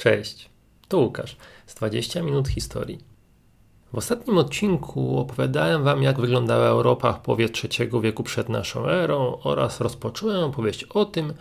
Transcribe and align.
Cześć, 0.00 0.50
to 0.88 0.98
Łukasz 0.98 1.36
z 1.66 1.74
20 1.74 2.22
minut 2.22 2.48
historii. 2.48 2.98
W 3.92 3.98
ostatnim 3.98 4.38
odcinku 4.38 5.18
opowiadałem 5.18 5.84
Wam, 5.84 6.02
jak 6.02 6.20
wyglądała 6.20 6.66
Europa 6.66 7.12
w 7.12 7.20
połowie 7.20 7.48
III 7.64 7.90
wieku 8.00 8.22
przed 8.22 8.48
naszą 8.48 8.86
erą 8.86 9.38
oraz 9.42 9.80
rozpocząłem 9.80 10.44
opowieść 10.44 10.84
o 10.84 11.04
tym, 11.04 11.32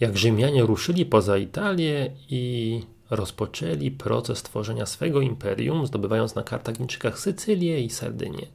jak 0.00 0.16
Rzymianie 0.16 0.62
ruszyli 0.62 1.06
poza 1.06 1.38
Italię 1.38 2.10
i 2.30 2.82
rozpoczęli 3.10 3.90
proces 3.90 4.42
tworzenia 4.42 4.86
swego 4.86 5.20
imperium, 5.20 5.86
zdobywając 5.86 6.34
na 6.34 6.42
Kartagińczykach 6.42 7.18
Sycylię 7.18 7.80
i 7.80 7.90
Sardynię. 7.90 8.46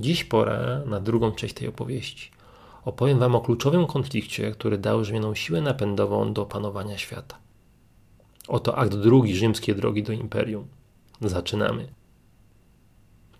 Dziś 0.00 0.24
pora 0.24 0.80
na 0.86 1.00
drugą 1.00 1.32
część 1.32 1.54
tej 1.54 1.68
opowieści. 1.68 2.30
Opowiem 2.84 3.18
Wam 3.18 3.34
o 3.34 3.40
kluczowym 3.40 3.86
konflikcie, 3.86 4.50
który 4.52 4.78
dał 4.78 5.04
Rzymianom 5.04 5.36
siłę 5.36 5.60
napędową 5.60 6.32
do 6.32 6.42
opanowania 6.42 6.98
świata. 6.98 7.49
Oto 8.50 8.78
akt 8.78 8.94
drugi 8.94 9.36
rzymskiej 9.36 9.76
drogi 9.76 10.02
do 10.02 10.12
imperium. 10.12 10.66
Zaczynamy. 11.20 11.88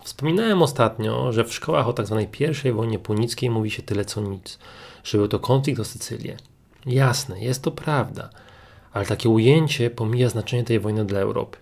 Wspominałem 0.02 0.62
ostatnio, 0.62 1.33
że 1.33 1.45
w 1.45 1.55
szkołach 1.55 1.88
o 1.88 1.92
tzw. 1.92 2.16
Tak 2.20 2.30
pierwszej 2.30 2.73
wojnie 2.73 2.98
punickiej 2.98 3.50
mówi 3.50 3.70
się 3.70 3.83
tyle 3.83 4.05
co 4.05 4.20
nic, 4.20 4.59
że 5.05 5.19
był 5.19 5.28
to 5.28 5.38
konflikt 5.38 5.80
o 5.80 5.84
Sycylię. 5.84 6.36
Jasne, 6.86 7.41
jest 7.41 7.62
to 7.62 7.70
prawda, 7.70 8.30
ale 8.92 9.06
takie 9.06 9.28
ujęcie 9.28 9.91
pomija 9.91 10.28
znaczenie 10.28 10.64
tej 10.64 10.80
wojny 10.80 11.05
dla 11.05 11.20
Europy. 11.20 11.58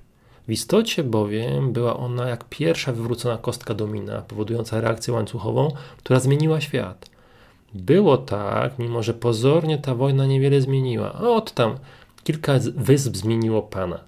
W 0.48 0.52
istocie 0.52 1.04
bowiem 1.04 1.72
była 1.72 1.96
ona 1.96 2.28
jak 2.28 2.44
pierwsza 2.44 2.92
wywrócona 2.92 3.38
kostka 3.38 3.74
domina, 3.74 4.22
powodująca 4.22 4.80
reakcję 4.80 5.14
łańcuchową, 5.14 5.72
która 5.98 6.20
zmieniła 6.20 6.60
świat. 6.60 7.10
Było 7.74 8.18
tak, 8.18 8.78
mimo 8.78 9.02
że 9.02 9.14
pozornie 9.14 9.78
ta 9.78 9.94
wojna 9.94 10.26
niewiele 10.26 10.60
zmieniła. 10.60 11.12
Od 11.12 11.52
tam 11.52 11.78
kilka 12.28 12.52
wysp 12.74 13.16
zmieniło 13.16 13.62
pana. 13.62 14.04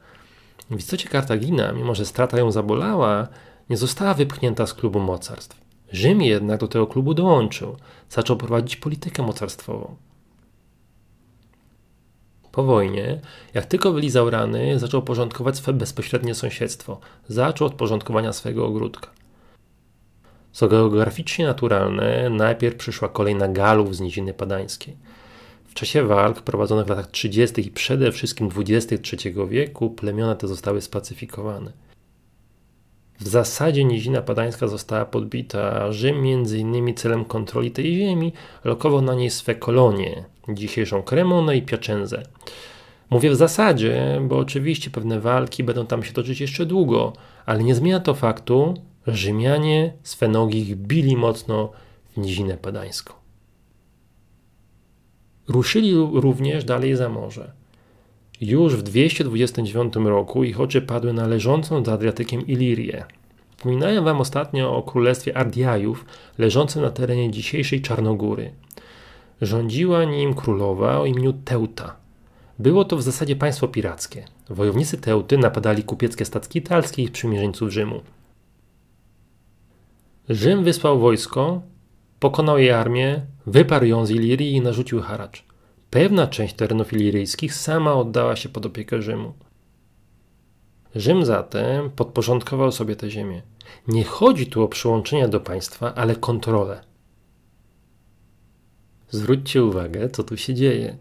W 0.71 0.79
istocie 0.79 1.09
Kartagina, 1.09 1.73
mimo 1.73 1.95
że 1.95 2.07
strata 2.07 2.39
ją 2.39 2.51
zabolała, 2.51 3.29
nie 3.71 3.77
została 3.77 4.15
wypchnięta 4.15 4.67
z 4.67 4.75
klubu 4.75 5.01
mocarstw. 5.01 5.61
Rzym 5.93 6.23
jednak 6.23 6.61
do 6.61 6.69
tego 6.69 6.87
klubu 6.87 7.15
dołączył, 7.15 7.77
zaczął 8.11 8.37
prowadzić 8.37 8.77
politykę 8.77 9.23
mocarstwową. 9.23 9.97
Po 12.53 12.63
wojnie, 12.63 13.21
jak 13.55 13.67
tylko 13.67 13.93
wylizał 13.93 14.31
rany, 14.31 14.79
zaczął 14.79 15.03
porządkować 15.03 15.57
swe 15.57 15.73
bezpośrednie 15.73 16.35
sąsiedztwo. 16.35 17.01
Zaczął 17.29 17.67
od 17.67 17.75
porządkowania 17.75 18.33
swojego 18.33 18.67
ogródka. 18.67 19.11
Co 20.53 20.69
geograficznie 20.69 21.47
naturalne, 21.47 22.31
najpierw 22.31 22.77
przyszła 22.77 23.09
kolej 23.09 23.35
na 23.35 23.49
Galów 23.49 23.97
z 23.97 24.01
Niziny 24.01 24.35
Padańskiej. 24.35 24.97
W 25.71 25.75
czasie 25.75 26.03
walk 26.03 26.43
prowadzonych 26.43 26.87
w 26.87 26.89
latach 26.89 27.11
30. 27.11 27.67
i 27.67 27.71
przede 27.71 28.13
wszystkim 28.13 28.49
XX 28.57 29.05
wieku 29.49 29.91
plemiona 29.91 30.35
te 30.35 30.49
zostały 30.49 30.81
spacyfikowane. 30.81 31.73
W 33.21 33.29
zasadzie 33.29 33.85
Nizina 33.85 34.23
Padańska 34.23 34.69
została 34.69 35.05
podbita, 35.05 35.73
a 35.73 35.93
Rzym 35.93 36.23
między 36.23 36.59
innymi 36.59 36.95
celem 36.95 37.25
kontroli 37.25 37.71
tej 37.71 37.97
ziemi 37.97 38.33
lokował 38.65 39.03
na 39.03 39.15
niej 39.15 39.31
swe 39.31 39.55
kolonie, 39.55 40.25
dzisiejszą 40.49 41.03
Kremonę 41.03 41.57
i 41.57 41.63
Piaczęzę. 41.63 42.23
Mówię 43.11 43.31
w 43.31 43.37
zasadzie, 43.37 44.21
bo 44.29 44.39
oczywiście 44.39 44.91
pewne 44.91 45.21
walki 45.21 45.65
będą 45.65 45.87
tam 45.87 46.03
się 46.03 46.13
toczyć 46.13 46.41
jeszcze 46.41 46.67
długo, 46.67 47.13
ale 47.47 47.63
nie 47.63 47.75
zmienia 47.75 48.01
to 48.01 48.15
faktu, 48.15 48.75
że 49.07 49.17
Rzymianie 49.17 49.93
swe 50.03 50.29
nogi 50.29 50.77
bili 50.77 51.17
mocno 51.17 51.73
w 52.13 52.17
Nizinę 52.17 52.57
Padańską. 52.57 53.20
Ruszyli 55.51 55.95
również 56.13 56.65
dalej 56.65 56.97
za 56.97 57.09
morze. 57.09 57.53
Już 58.41 58.77
w 58.77 58.83
229 58.83 59.95
roku 59.97 60.45
ich 60.45 60.61
oczy 60.61 60.83
padły 60.83 61.13
na 61.13 61.27
leżącą 61.27 61.85
za 61.85 61.93
Adriatykiem 61.93 62.47
Ilirię. 62.47 63.05
Wspominałem 63.57 64.05
wam 64.05 64.21
ostatnio 64.21 64.77
o 64.77 64.83
królestwie 64.83 65.37
Ardiajów, 65.37 66.05
leżącym 66.39 66.83
na 66.83 66.91
terenie 66.91 67.31
dzisiejszej 67.31 67.83
Czarnogóry. 67.83 68.51
Rządziła 69.41 70.05
nim 70.05 70.35
królowa 70.35 71.01
o 71.01 71.07
imieniu 71.07 71.33
Teuta. 71.33 71.97
Było 72.59 72.85
to 72.85 72.97
w 72.97 73.03
zasadzie 73.03 73.37
państwo 73.37 73.69
pirackie. 73.69 74.25
Wojownicy 74.51 74.99
Teuty 74.99 75.39
napadali 75.39 75.83
kupieckie 75.83 76.25
statki 76.25 76.59
italskie 76.59 77.03
i 77.03 77.09
sprzymierzeńców 77.09 77.71
Rzymu. 77.71 78.01
Rzym 80.29 80.65
wysłał 80.65 80.99
wojsko, 80.99 81.63
pokonał 82.21 82.59
jej 82.59 82.71
armię, 82.71 83.27
wyparł 83.47 83.87
ją 83.87 84.07
z 84.07 84.11
Ilirii 84.11 84.53
i 84.53 84.61
narzucił 84.61 85.01
haracz. 85.01 85.45
Pewna 85.91 86.27
część 86.27 86.55
terenów 86.55 86.93
iliryjskich 86.93 87.55
sama 87.55 87.95
oddała 87.95 88.37
się 88.37 88.49
pod 88.49 88.67
opiekę 88.67 89.03
Rzymu. 89.03 89.33
Rzym 90.95 91.25
zatem 91.25 91.91
podporządkował 91.91 92.73
sobie 92.73 92.97
tę 92.97 93.11
ziemię. 93.11 93.43
Nie 93.89 94.05
chodzi 94.05 94.47
tu 94.47 94.63
o 94.63 94.69
przyłączenia 94.69 95.29
do 95.29 95.41
państwa, 95.41 95.95
ale 95.95 96.17
kontrolę. 96.17 96.85
Zwróćcie 99.11 99.65
uwagę, 99.65 100.09
co 100.09 100.25
tu 100.25 100.37
się 100.37 100.55
dzieje. 100.55 100.97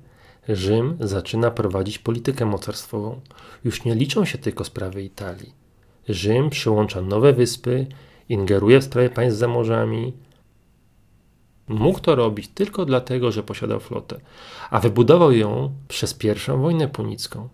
Rzym 0.49 0.97
zaczyna 0.99 1.51
prowadzić 1.51 1.99
politykę 1.99 2.45
mocarstwową. 2.45 3.21
Już 3.63 3.85
nie 3.85 3.95
liczą 3.95 4.25
się 4.25 4.37
tylko 4.37 4.63
sprawy 4.63 5.03
Italii. 5.03 5.53
Rzym 6.09 6.49
przyłącza 6.49 7.01
nowe 7.01 7.33
wyspy, 7.33 7.87
ingeruje 8.29 8.79
w 8.79 8.83
sprawy 8.83 9.09
państw 9.09 9.39
za 9.39 9.47
morzami, 9.47 10.13
Mógł 11.69 11.99
to 11.99 12.15
robić 12.15 12.47
tylko 12.47 12.85
dlatego, 12.85 13.31
że 13.31 13.43
posiadał 13.43 13.79
flotę, 13.79 14.19
a 14.69 14.79
wybudował 14.79 15.31
ją 15.31 15.73
przez 15.87 16.13
pierwszą 16.13 16.61
wojnę 16.61 16.87
punicką. 16.87 17.49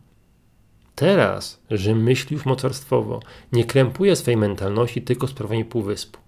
Teraz 0.96 1.62
Rzym 1.72 2.04
myśli 2.04 2.34
już 2.34 2.46
mocarstwowo, 2.46 3.20
nie 3.52 3.66
krępuje 3.66 4.16
swej 4.16 4.38
mentalności 4.38 5.02
tylko 5.02 5.28
sprawami 5.28 5.66
półwyspu. 5.66 6.20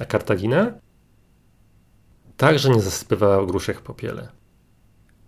A 0.00 0.04
Kartagina? 0.04 0.72
Także 2.36 2.70
nie 2.70 2.80
zasypywała 2.80 3.46
gruszek 3.46 3.78
w 3.78 3.82
popiele. 3.82 4.28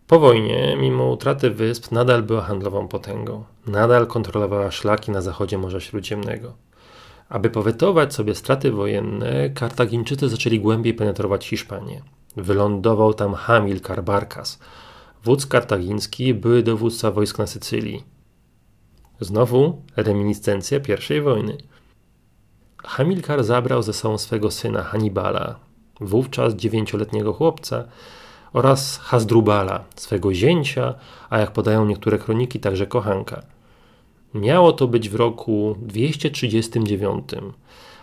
Po 0.06 0.18
wojnie, 0.18 0.76
mimo 0.80 1.10
utraty 1.10 1.50
wysp, 1.50 1.92
nadal 1.92 2.22
była 2.22 2.42
handlową 2.42 2.88
potęgą. 2.88 3.44
Nadal 3.66 4.06
kontrolowała 4.06 4.70
szlaki 4.70 5.10
na 5.10 5.22
zachodzie 5.22 5.58
Morza 5.58 5.80
Śródziemnego. 5.80 6.65
Aby 7.28 7.50
powetować 7.50 8.14
sobie 8.14 8.34
straty 8.34 8.72
wojenne, 8.72 9.50
Kartagińczycy 9.50 10.28
zaczęli 10.28 10.60
głębiej 10.60 10.94
penetrować 10.94 11.46
Hiszpanię. 11.46 12.02
Wylądował 12.36 13.14
tam 13.14 13.34
Hamilkar 13.34 14.04
Barkas, 14.04 14.58
wódz 15.24 15.46
kartagiński, 15.46 16.34
były 16.34 16.62
dowódca 16.62 17.10
wojsk 17.10 17.38
na 17.38 17.46
Sycylii. 17.46 18.04
Znowu 19.20 19.82
reminiscencja 19.96 20.80
pierwszej 20.80 21.22
wojny. 21.22 21.56
Hamilkar 22.84 23.44
zabrał 23.44 23.82
ze 23.82 23.92
sobą 23.92 24.18
swego 24.18 24.50
syna 24.50 24.82
Hannibala, 24.82 25.58
wówczas 26.00 26.54
dziewięcioletniego 26.54 27.32
chłopca, 27.32 27.84
oraz 28.52 28.98
Hasdrubala, 28.98 29.84
swego 29.96 30.34
zięcia, 30.34 30.94
a 31.30 31.38
jak 31.38 31.50
podają 31.50 31.86
niektóre 31.86 32.18
kroniki, 32.18 32.60
także 32.60 32.86
kochanka– 32.86 33.42
Miało 34.36 34.72
to 34.72 34.88
być 34.88 35.08
w 35.08 35.14
roku 35.14 35.76
239, 35.82 37.24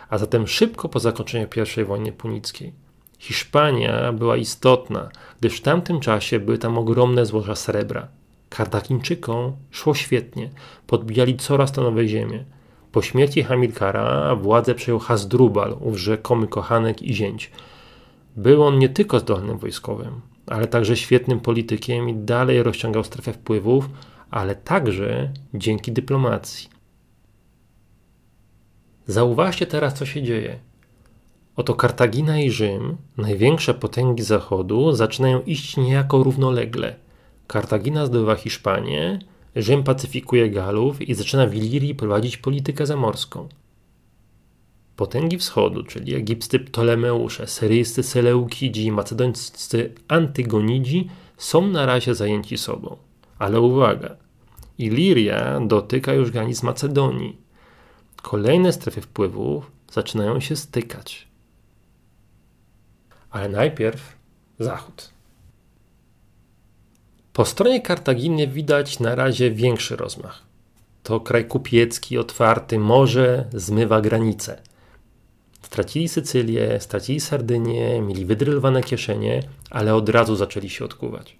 a 0.08 0.18
zatem 0.18 0.46
szybko 0.46 0.88
po 0.88 1.00
zakończeniu 1.00 1.46
I 1.80 1.84
wojny 1.84 2.12
punickiej. 2.12 2.72
Hiszpania 3.18 4.12
była 4.12 4.36
istotna, 4.36 5.08
gdyż 5.40 5.56
w 5.56 5.60
tamtym 5.60 6.00
czasie 6.00 6.40
były 6.40 6.58
tam 6.58 6.78
ogromne 6.78 7.26
złoża 7.26 7.54
srebra. 7.54 8.08
Kartagińczykom 8.48 9.52
szło 9.70 9.94
świetnie, 9.94 10.50
podbijali 10.86 11.36
coraz 11.36 11.72
to 11.72 11.82
nowe 11.82 12.08
ziemie. 12.08 12.44
Po 12.92 13.02
śmierci 13.02 13.42
Hamilkara 13.42 14.36
władzę 14.36 14.74
przejął 14.74 14.98
Hasdrubal, 14.98 15.76
ów 15.80 15.96
rzekomy 15.98 16.46
kochanek 16.46 17.02
i 17.02 17.14
zięć. 17.14 17.50
Był 18.36 18.62
on 18.62 18.78
nie 18.78 18.88
tylko 18.88 19.20
zdolnym 19.20 19.58
wojskowym, 19.58 20.20
ale 20.46 20.66
także 20.66 20.96
świetnym 20.96 21.40
politykiem 21.40 22.08
i 22.08 22.14
dalej 22.14 22.62
rozciągał 22.62 23.04
strefę 23.04 23.32
wpływów, 23.32 23.88
ale 24.34 24.54
także 24.54 25.32
dzięki 25.54 25.92
dyplomacji. 25.92 26.68
Zauważcie 29.06 29.66
teraz, 29.66 29.94
co 29.94 30.06
się 30.06 30.22
dzieje. 30.22 30.58
Oto 31.56 31.74
Kartagina 31.74 32.40
i 32.40 32.50
Rzym, 32.50 32.96
największe 33.16 33.74
potęgi 33.74 34.22
Zachodu, 34.22 34.92
zaczynają 34.92 35.42
iść 35.42 35.76
niejako 35.76 36.22
równolegle. 36.22 36.96
Kartagina 37.46 38.06
zdobywa 38.06 38.34
Hiszpanię, 38.34 39.18
Rzym 39.56 39.82
pacyfikuje 39.84 40.50
Galów 40.50 41.02
i 41.02 41.14
zaczyna 41.14 41.46
w 41.46 41.54
Ilirii 41.54 41.94
prowadzić 41.94 42.36
politykę 42.36 42.86
zamorską. 42.86 43.48
Potęgi 44.96 45.38
wschodu, 45.38 45.84
czyli 45.84 46.14
egipscy 46.14 46.58
Ptolemeusze, 46.60 47.46
syryjscy 47.46 48.02
Seleukidzi 48.02 48.84
i 48.84 48.92
macedońscy 48.92 49.94
Antygonidzi 50.08 51.08
są 51.36 51.66
na 51.66 51.86
razie 51.86 52.14
zajęci 52.14 52.58
sobą. 52.58 52.96
Ale 53.38 53.60
uwaga, 53.60 54.23
Iliria 54.78 55.60
dotyka 55.60 56.12
już 56.12 56.30
granic 56.30 56.62
Macedonii. 56.62 57.38
Kolejne 58.22 58.72
strefy 58.72 59.00
wpływów 59.00 59.70
zaczynają 59.92 60.40
się 60.40 60.56
stykać. 60.56 61.28
Ale 63.30 63.48
najpierw 63.48 64.16
zachód. 64.58 65.10
Po 67.32 67.44
stronie 67.44 67.80
Kartaginy 67.80 68.46
widać 68.46 69.00
na 69.00 69.14
razie 69.14 69.50
większy 69.50 69.96
rozmach. 69.96 70.42
To 71.02 71.20
kraj 71.20 71.44
kupiecki, 71.48 72.18
otwarty, 72.18 72.78
morze 72.78 73.44
zmywa 73.52 74.00
granice. 74.00 74.62
Stracili 75.62 76.08
Sycylię, 76.08 76.80
stracili 76.80 77.20
Sardynię, 77.20 78.00
mieli 78.00 78.24
wydrylowane 78.24 78.82
kieszenie, 78.82 79.42
ale 79.70 79.94
od 79.94 80.08
razu 80.08 80.36
zaczęli 80.36 80.70
się 80.70 80.84
odkuwać. 80.84 81.36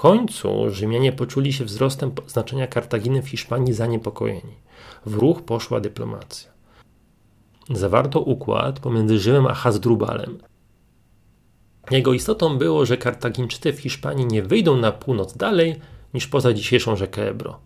Końcu 0.00 0.70
Rzymianie 0.70 1.12
poczuli 1.12 1.52
się 1.52 1.64
wzrostem 1.64 2.12
znaczenia 2.26 2.66
Kartaginy 2.66 3.22
w 3.22 3.28
Hiszpanii 3.28 3.72
zaniepokojeni. 3.72 4.54
W 5.06 5.14
ruch 5.14 5.42
poszła 5.42 5.80
dyplomacja. 5.80 6.50
Zawarto 7.70 8.20
układ 8.20 8.80
pomiędzy 8.80 9.18
Rzymem 9.18 9.46
a 9.46 9.54
Hasdrubalem. 9.54 10.38
Jego 11.90 12.12
istotą 12.12 12.58
było, 12.58 12.86
że 12.86 12.96
Kartagińczycy 12.96 13.72
w 13.72 13.80
Hiszpanii 13.80 14.26
nie 14.26 14.42
wyjdą 14.42 14.76
na 14.76 14.92
północ 14.92 15.36
dalej 15.36 15.80
niż 16.14 16.26
poza 16.26 16.52
dzisiejszą 16.52 16.96
rzekę 16.96 17.28
Ebro. 17.28 17.58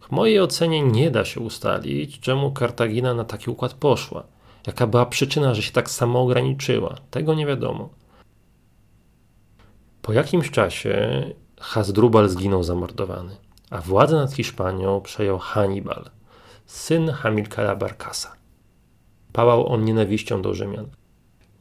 W 0.00 0.10
mojej 0.10 0.40
ocenie 0.40 0.82
nie 0.82 1.10
da 1.10 1.24
się 1.24 1.40
ustalić, 1.40 2.20
czemu 2.20 2.52
Kartagina 2.52 3.14
na 3.14 3.24
taki 3.24 3.50
układ 3.50 3.74
poszła. 3.74 4.24
Jaka 4.66 4.86
była 4.86 5.06
przyczyna, 5.06 5.54
że 5.54 5.62
się 5.62 5.72
tak 5.72 5.90
samo 5.90 6.22
ograniczyła? 6.22 6.94
Tego 7.10 7.34
nie 7.34 7.46
wiadomo. 7.46 7.88
Po 10.02 10.12
jakimś 10.12 10.50
czasie 10.50 11.24
Hasdrubal 11.62 12.28
zginął 12.28 12.62
zamordowany, 12.62 13.36
a 13.70 13.80
władzę 13.80 14.16
nad 14.16 14.32
Hiszpanią 14.32 15.00
przejął 15.00 15.38
Hannibal, 15.38 16.10
syn 16.66 17.10
Hamilkara 17.10 17.76
Barkasa. 17.76 18.36
Pałał 19.32 19.66
on 19.66 19.84
nienawiścią 19.84 20.42
do 20.42 20.54
Rzymian. 20.54 20.86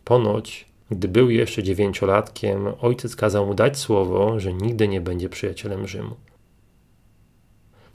Ponoć, 0.04 0.66
gdy 0.92 1.08
był 1.08 1.30
jeszcze 1.30 1.64
dziewięciolatkiem, 1.64 2.68
ojciec 2.82 3.16
kazał 3.16 3.46
mu 3.46 3.54
dać 3.54 3.78
słowo, 3.78 4.40
że 4.40 4.54
nigdy 4.54 4.88
nie 4.88 5.02
będzie 5.02 5.30
przyjacielem 5.30 5.88
Rzymu. 5.88 6.16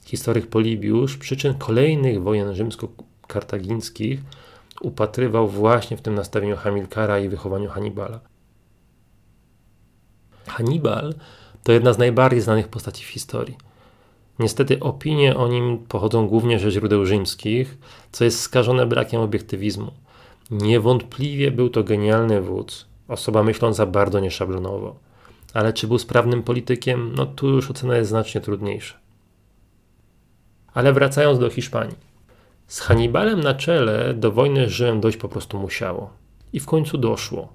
Historyk 0.05 0.47
Polibiusz 0.47 1.17
przyczyn 1.17 1.53
kolejnych 1.53 2.23
wojen 2.23 2.53
rzymsko-kartagińskich 2.53 4.19
upatrywał 4.81 5.47
właśnie 5.47 5.97
w 5.97 6.01
tym 6.01 6.15
nastawieniu 6.15 6.55
Hamilkara 6.55 7.19
i 7.19 7.29
wychowaniu 7.29 7.69
Hannibala. 7.69 8.19
Hannibal 10.47 11.13
to 11.67 11.71
jedna 11.71 11.93
z 11.93 11.97
najbardziej 11.97 12.41
znanych 12.41 12.67
postaci 12.67 13.03
w 13.03 13.07
historii. 13.07 13.57
Niestety 14.39 14.79
opinie 14.79 15.37
o 15.37 15.47
nim 15.47 15.77
pochodzą 15.77 16.27
głównie 16.27 16.59
ze 16.59 16.71
źródeł 16.71 17.05
rzymskich, 17.05 17.77
co 18.11 18.23
jest 18.23 18.39
skażone 18.39 18.85
brakiem 18.85 19.21
obiektywizmu. 19.21 19.91
Niewątpliwie 20.51 21.51
był 21.51 21.69
to 21.69 21.83
genialny 21.83 22.41
wódz, 22.41 22.85
osoba 23.07 23.43
myśląca 23.43 23.85
bardzo 23.85 24.19
nieszablonowo. 24.19 24.95
Ale 25.53 25.73
czy 25.73 25.87
był 25.87 25.97
sprawnym 25.97 26.43
politykiem? 26.43 27.13
No 27.15 27.25
tu 27.25 27.49
już 27.49 27.71
ocena 27.71 27.97
jest 27.97 28.09
znacznie 28.09 28.41
trudniejsza. 28.41 28.97
Ale 30.73 30.93
wracając 30.93 31.39
do 31.39 31.49
Hiszpanii. 31.49 31.95
Z 32.67 32.79
Hannibalem 32.79 33.39
na 33.39 33.53
czele 33.53 34.13
do 34.13 34.31
wojny 34.31 34.69
z 34.69 34.71
Rzymem 34.71 35.01
dojść 35.01 35.17
po 35.17 35.29
prostu 35.29 35.59
musiało. 35.59 36.09
I 36.53 36.59
w 36.59 36.65
końcu 36.65 36.97
doszło. 36.97 37.53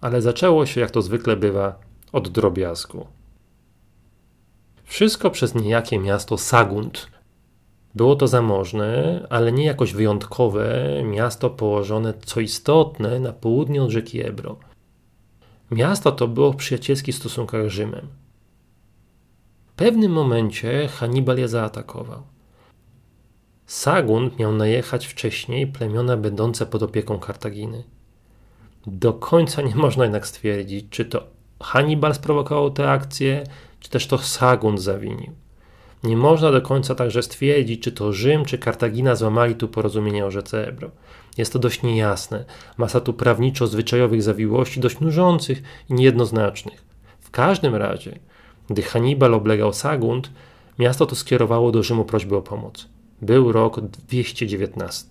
Ale 0.00 0.22
zaczęło 0.22 0.66
się, 0.66 0.80
jak 0.80 0.90
to 0.90 1.02
zwykle 1.02 1.36
bywa, 1.36 1.78
od 2.12 2.28
drobiazgu. 2.28 3.17
Wszystko 4.88 5.30
przez 5.30 5.54
niejakie 5.54 5.98
miasto 5.98 6.38
Sagunt. 6.38 7.08
Było 7.94 8.16
to 8.16 8.28
zamożne, 8.28 9.26
ale 9.30 9.52
nie 9.52 9.64
jakoś 9.64 9.92
wyjątkowe 9.92 10.84
miasto 11.04 11.50
położone, 11.50 12.14
co 12.24 12.40
istotne, 12.40 13.20
na 13.20 13.32
południe 13.32 13.82
od 13.82 13.90
rzeki 13.90 14.26
Ebro. 14.26 14.56
Miasto 15.70 16.12
to 16.12 16.28
było 16.28 16.52
w 16.52 16.56
przyjacielskich 16.56 17.14
stosunkach 17.14 17.70
z 17.70 17.72
Rzymem. 17.72 18.08
W 19.66 19.72
pewnym 19.72 20.12
momencie 20.12 20.88
Hannibal 20.88 21.38
je 21.38 21.48
zaatakował. 21.48 22.22
Sagunt 23.66 24.38
miał 24.38 24.52
najechać 24.52 25.06
wcześniej 25.06 25.66
plemiona 25.66 26.16
będące 26.16 26.66
pod 26.66 26.82
opieką 26.82 27.18
Kartaginy. 27.18 27.84
Do 28.86 29.12
końca 29.12 29.62
nie 29.62 29.74
można 29.74 30.04
jednak 30.04 30.26
stwierdzić, 30.26 30.86
czy 30.90 31.04
to 31.04 31.37
Hannibal 31.62 32.14
sprowokował 32.14 32.70
tę 32.70 32.90
akcję, 32.90 33.44
czy 33.80 33.90
też 33.90 34.06
to 34.06 34.18
Sagunt 34.18 34.80
zawinił. 34.80 35.32
Nie 36.02 36.16
można 36.16 36.52
do 36.52 36.62
końca 36.62 36.94
także 36.94 37.22
stwierdzić, 37.22 37.82
czy 37.82 37.92
to 37.92 38.12
Rzym, 38.12 38.44
czy 38.44 38.58
Kartagina 38.58 39.16
złamali 39.16 39.54
tu 39.54 39.68
porozumienie 39.68 40.26
o 40.26 40.30
rzece 40.30 40.68
Ebro. 40.68 40.90
Jest 41.38 41.52
to 41.52 41.58
dość 41.58 41.82
niejasne. 41.82 42.44
Masa 42.76 43.00
tu 43.00 43.12
prawniczo-zwyczajowych 43.12 44.22
zawiłości, 44.22 44.80
dość 44.80 45.00
nużących 45.00 45.62
i 45.90 45.94
niejednoznacznych. 45.94 46.84
W 47.20 47.30
każdym 47.30 47.74
razie, 47.74 48.18
gdy 48.70 48.82
Hannibal 48.82 49.34
oblegał 49.34 49.72
Sagunt, 49.72 50.30
miasto 50.78 51.06
to 51.06 51.16
skierowało 51.16 51.72
do 51.72 51.82
Rzymu 51.82 52.04
prośbę 52.04 52.36
o 52.36 52.42
pomoc. 52.42 52.88
Był 53.22 53.52
rok 53.52 53.80
219. 53.80 55.06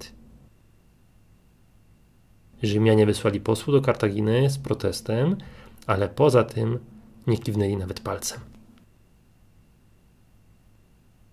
Rzymianie 2.64 3.06
wysłali 3.06 3.40
posłów 3.40 3.76
do 3.76 3.82
Kartaginy 3.82 4.50
z 4.50 4.58
protestem, 4.58 5.36
ale 5.88 6.10
poza 6.10 6.44
tym 6.44 6.80
nie 7.28 7.38
kiwnęli 7.38 7.78
nawet 7.78 8.00
palcem. 8.00 8.40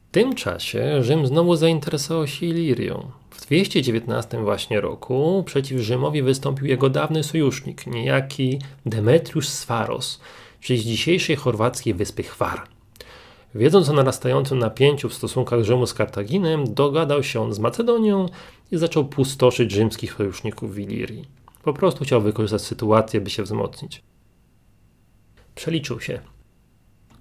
W 0.08 0.14
tym 0.14 0.34
czasie 0.34 1.02
Rzym 1.02 1.26
znowu 1.26 1.56
zainteresował 1.56 2.26
się 2.26 2.46
Ilirią. 2.46 3.10
W 3.30 3.46
219 3.46 4.42
właśnie 4.42 4.80
roku 4.80 5.42
przeciw 5.46 5.80
Rzymowi 5.80 6.22
wystąpił 6.22 6.66
jego 6.66 6.90
dawny 6.90 7.22
sojusznik, 7.22 7.86
niejaki 7.86 8.58
Demetrius 8.86 9.48
Sfaros, 9.48 10.20
czyli 10.60 10.78
z 10.78 10.84
dzisiejszej 10.84 11.36
chorwackiej 11.36 11.94
wyspy 11.94 12.22
Chwar. 12.22 12.62
Wiedząc 13.54 13.88
o 13.88 13.92
narastającym 13.92 14.58
napięciu 14.58 15.08
w 15.08 15.14
stosunkach 15.14 15.62
Rzymu 15.62 15.86
z 15.86 15.94
Kartaginem, 15.94 16.74
dogadał 16.74 17.22
się 17.22 17.40
on 17.40 17.54
z 17.54 17.58
Macedonią 17.58 18.26
i 18.72 18.76
zaczął 18.76 19.04
pustoszyć 19.04 19.72
rzymskich 19.72 20.12
sojuszników 20.12 20.74
w 20.74 20.78
Ilirii. 20.78 21.28
Po 21.62 21.72
prostu 21.72 22.04
chciał 22.04 22.20
wykorzystać 22.20 22.62
sytuację, 22.62 23.20
by 23.20 23.30
się 23.30 23.42
wzmocnić. 23.42 24.02
Przeliczył 25.54 26.00
się. 26.00 26.20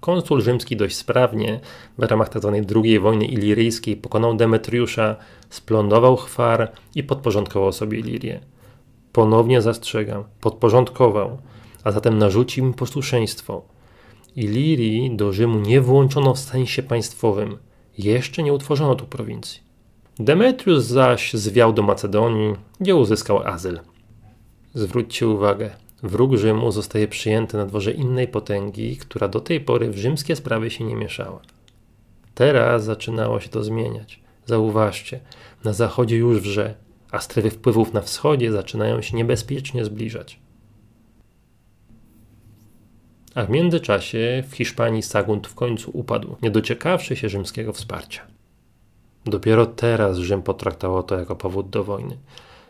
Konsul 0.00 0.40
rzymski 0.40 0.76
dość 0.76 0.96
sprawnie 0.96 1.60
w 1.98 2.02
ramach 2.02 2.28
tzw. 2.28 2.62
Tak 2.66 2.76
II 2.84 2.98
wojny 2.98 3.24
iliryjskiej 3.24 3.96
pokonał 3.96 4.36
Demetriusza, 4.36 5.16
splądował 5.50 6.16
Chwar 6.16 6.72
i 6.94 7.02
podporządkował 7.02 7.72
sobie 7.72 7.98
Ilirię. 7.98 8.40
Ponownie 9.12 9.62
zastrzegam, 9.62 10.24
podporządkował, 10.40 11.38
a 11.84 11.92
zatem 11.92 12.18
narzucił 12.18 12.64
im 12.64 12.74
posłuszeństwo. 12.74 13.62
Ilirii 14.36 15.16
do 15.16 15.32
Rzymu 15.32 15.60
nie 15.60 15.80
włączono 15.80 16.34
w 16.34 16.38
sensie 16.38 16.82
państwowym. 16.82 17.58
Jeszcze 17.98 18.42
nie 18.42 18.52
utworzono 18.52 18.94
tu 18.94 19.06
prowincji. 19.06 19.60
Demetrius 20.18 20.84
zaś 20.84 21.34
zwiał 21.34 21.72
do 21.72 21.82
Macedonii, 21.82 22.54
gdzie 22.80 22.96
uzyskał 22.96 23.42
azyl. 23.46 23.80
Zwróćcie 24.74 25.28
uwagę, 25.28 25.70
Wróg 26.04 26.36
Rzymu 26.36 26.72
zostaje 26.72 27.08
przyjęty 27.08 27.56
na 27.56 27.66
dworze 27.66 27.92
innej 27.92 28.28
potęgi, 28.28 28.96
która 28.96 29.28
do 29.28 29.40
tej 29.40 29.60
pory 29.60 29.90
w 29.90 29.98
rzymskie 29.98 30.36
sprawy 30.36 30.70
się 30.70 30.84
nie 30.84 30.96
mieszała. 30.96 31.40
Teraz 32.34 32.84
zaczynało 32.84 33.40
się 33.40 33.48
to 33.48 33.64
zmieniać. 33.64 34.20
Zauważcie, 34.46 35.20
na 35.64 35.72
zachodzie 35.72 36.16
już 36.16 36.40
wrze, 36.40 36.74
a 37.10 37.20
strefy 37.20 37.50
wpływów 37.50 37.92
na 37.92 38.00
wschodzie 38.00 38.52
zaczynają 38.52 39.02
się 39.02 39.16
niebezpiecznie 39.16 39.84
zbliżać. 39.84 40.38
A 43.34 43.44
w 43.44 43.50
międzyczasie 43.50 44.44
w 44.48 44.54
Hiszpanii 44.54 45.02
Sagunt 45.02 45.46
w 45.46 45.54
końcu 45.54 45.90
upadł, 45.94 46.36
nie 46.42 46.50
dociekawszy 46.50 47.16
się 47.16 47.28
rzymskiego 47.28 47.72
wsparcia. 47.72 48.22
Dopiero 49.24 49.66
teraz 49.66 50.18
Rzym 50.18 50.42
potraktował 50.42 51.02
to 51.02 51.18
jako 51.18 51.36
powód 51.36 51.70
do 51.70 51.84
wojny. 51.84 52.18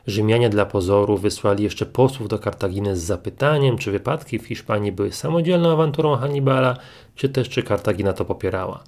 Rzymianie 0.06 0.50
dla 0.50 0.66
pozoru 0.66 1.18
wysłali 1.18 1.64
jeszcze 1.64 1.87
posłów 1.87 2.28
do 2.28 2.38
Kartaginy 2.38 2.96
z 2.96 3.02
zapytaniem, 3.02 3.78
czy 3.78 3.90
wypadki 3.90 4.38
w 4.38 4.46
Hiszpanii 4.46 4.92
były 4.92 5.12
samodzielną 5.12 5.73
awanturą 5.73 6.16
Hannibala, 6.16 6.76
czy 7.14 7.28
też 7.28 7.49
czy 7.49 7.62
Kartagina 7.62 8.12
to 8.12 8.25
popierała. 8.25 8.84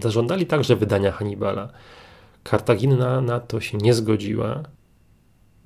Zażądali 0.00 0.46
także 0.46 0.76
wydania 0.76 1.12
Hannibala. 1.12 1.68
Kartagina 2.44 3.20
na 3.20 3.40
to 3.40 3.60
się 3.60 3.78
nie 3.78 3.94
zgodziła. 3.94 4.62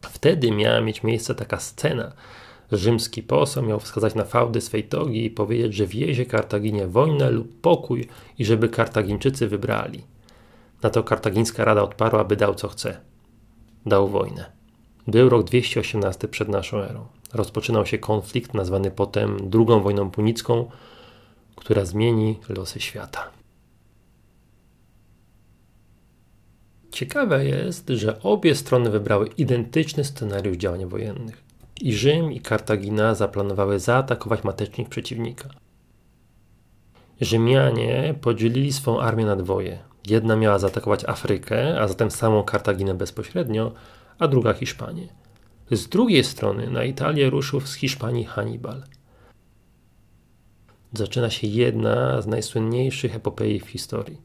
Wtedy 0.03 0.51
miała 0.51 0.81
mieć 0.81 1.03
miejsce 1.03 1.35
taka 1.35 1.61
scena. 1.61 2.13
Rzymski 2.73 3.23
poseł 3.23 3.63
miał 3.63 3.81
wskazać 3.81 4.15
na 4.15 4.25
fałdy 4.25 4.61
swej 4.61 4.85
togi 4.85 5.25
i 5.25 5.31
powiedzieć, 5.31 5.75
że 5.75 5.87
wiezie 5.87 6.27
Kartaginie 6.27 6.87
wojnę 6.87 7.31
lub 7.31 7.61
pokój 7.61 8.09
i 8.39 8.45
żeby 8.45 8.69
Kartagińczycy 8.69 9.49
wybrali. 9.49 10.05
Na 10.83 10.91
to 10.91 11.03
kartagińska 11.03 11.65
rada 11.65 11.83
odparła, 11.83 12.25
by 12.25 12.37
dał 12.37 12.55
co 12.55 12.69
chce 12.69 13.08
dał 13.87 14.09
wojnę. 14.09 14.53
Był 15.07 15.29
rok 15.29 15.47
218 15.47 16.29
przed 16.29 16.49
naszą 16.49 16.79
erą. 16.79 17.07
Rozpoczynał 17.33 17.87
się 17.87 17.99
konflikt 17.99 18.55
nazwany 18.55 18.91
potem 18.91 19.51
II 19.55 19.83
wojną 19.83 20.11
punicką, 20.11 20.71
która 21.57 21.85
zmieni 21.85 22.39
losy 22.49 22.81
świata. 22.81 23.31
Ciekawe 26.91 27.45
jest, 27.45 27.89
że 27.89 28.23
obie 28.23 28.55
strony 28.55 28.91
wybrały 28.91 29.27
identyczny 29.27 30.05
scenariusz 30.05 30.57
działań 30.57 30.87
wojennych. 30.87 31.43
I 31.81 31.95
Rzym, 31.95 32.33
i 32.33 32.41
Kartagina 32.41 33.15
zaplanowały 33.15 33.81
zaatakować 33.81 34.45
matecznik 34.45 34.89
przeciwnika. 34.89 35.49
Rzymianie 37.21 38.15
podzielili 38.21 38.73
swą 38.73 39.01
armię 39.01 39.25
na 39.27 39.37
dwoje. 39.37 39.88
Jedna 40.07 40.37
miała 40.37 40.59
zaatakować 40.59 41.05
Afrykę, 41.05 41.81
a 41.81 41.89
zatem 41.89 42.11
samą 42.11 42.43
Kartaginę 42.43 42.95
bezpośrednio, 42.95 43.73
a 44.19 44.29
druga 44.29 44.53
Hiszpanię. 44.53 45.09
Z 45.71 45.89
drugiej 45.89 46.25
strony 46.25 46.71
na 46.71 46.85
Italię 46.85 47.31
ruszył 47.31 47.61
z 47.61 47.75
Hiszpanii 47.75 48.25
Hannibal. 48.25 48.83
Zaczyna 50.93 51.31
się 51.31 51.47
jedna 51.47 52.21
z 52.21 52.27
najsłynniejszych 52.27 53.17
epopei 53.17 53.61
w 53.61 53.69
historii. 53.69 54.19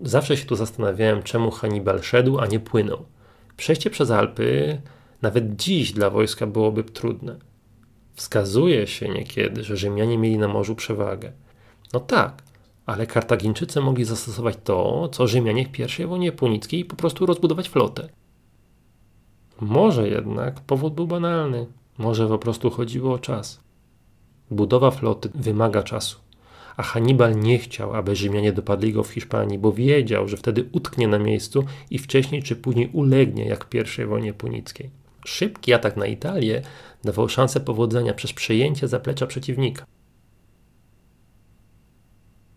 Zawsze 0.00 0.36
się 0.36 0.46
tu 0.46 0.56
zastanawiałem, 0.56 1.22
czemu 1.22 1.50
Hannibal 1.50 2.02
szedł, 2.02 2.38
a 2.38 2.46
nie 2.46 2.60
płynął. 2.60 3.04
Przejście 3.56 3.90
przez 3.90 4.10
Alpy 4.10 4.80
nawet 5.22 5.56
dziś 5.56 5.92
dla 5.92 6.10
wojska 6.10 6.46
byłoby 6.46 6.84
trudne. 6.84 7.36
Wskazuje 8.14 8.86
się 8.86 9.08
niekiedy, 9.08 9.64
że 9.64 9.76
Rzymianie 9.76 10.18
mieli 10.18 10.38
na 10.38 10.48
morzu 10.48 10.74
przewagę. 10.74 11.32
No 11.92 12.00
tak, 12.00 12.42
ale 12.86 13.06
Kartagińczycy 13.06 13.80
mogli 13.80 14.04
zastosować 14.04 14.56
to, 14.64 15.08
co 15.08 15.26
Rzymianie 15.26 15.64
w 15.66 15.72
pierwszej 15.72 16.06
wojnie 16.06 16.32
punickiej 16.32 16.80
i 16.80 16.84
po 16.84 16.96
prostu 16.96 17.26
rozbudować 17.26 17.68
flotę. 17.68 18.08
Może 19.60 20.08
jednak 20.08 20.60
powód 20.60 20.94
był 20.94 21.06
banalny. 21.06 21.66
Może 21.98 22.28
po 22.28 22.38
prostu 22.38 22.70
chodziło 22.70 23.14
o 23.14 23.18
czas. 23.18 23.60
Budowa 24.50 24.90
floty 24.90 25.30
wymaga 25.34 25.82
czasu. 25.82 26.18
A 26.76 26.82
Hannibal 26.82 27.40
nie 27.40 27.58
chciał, 27.58 27.94
aby 27.94 28.16
Rzymianie 28.16 28.52
dopadli 28.52 28.92
go 28.92 29.02
w 29.02 29.10
Hiszpanii, 29.10 29.58
bo 29.58 29.72
wiedział, 29.72 30.28
że 30.28 30.36
wtedy 30.36 30.68
utknie 30.72 31.08
na 31.08 31.18
miejscu 31.18 31.64
i 31.90 31.98
wcześniej 31.98 32.42
czy 32.42 32.56
później 32.56 32.90
ulegnie, 32.92 33.44
jak 33.44 33.64
w 33.64 33.68
pierwszej 33.68 34.06
wojnie 34.06 34.32
punickiej. 34.32 34.90
Szybki 35.24 35.72
atak 35.72 35.96
na 35.96 36.06
Italię 36.06 36.62
dawał 37.04 37.28
szansę 37.28 37.60
powodzenia 37.60 38.14
przez 38.14 38.32
przejęcie 38.32 38.88
zaplecza 38.88 39.26
przeciwnika. 39.26 39.84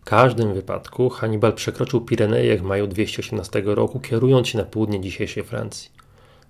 Każdym 0.08 0.54
wypadku 0.54 1.08
Hannibal 1.08 1.52
przekroczył 1.52 2.00
Pireneje 2.00 2.58
w 2.58 2.62
maju 2.62 2.86
218 2.86 3.62
roku, 3.64 4.00
kierując 4.00 4.48
się 4.48 4.58
na 4.58 4.64
południe 4.64 5.00
dzisiejszej 5.00 5.44
Francji. 5.44 5.90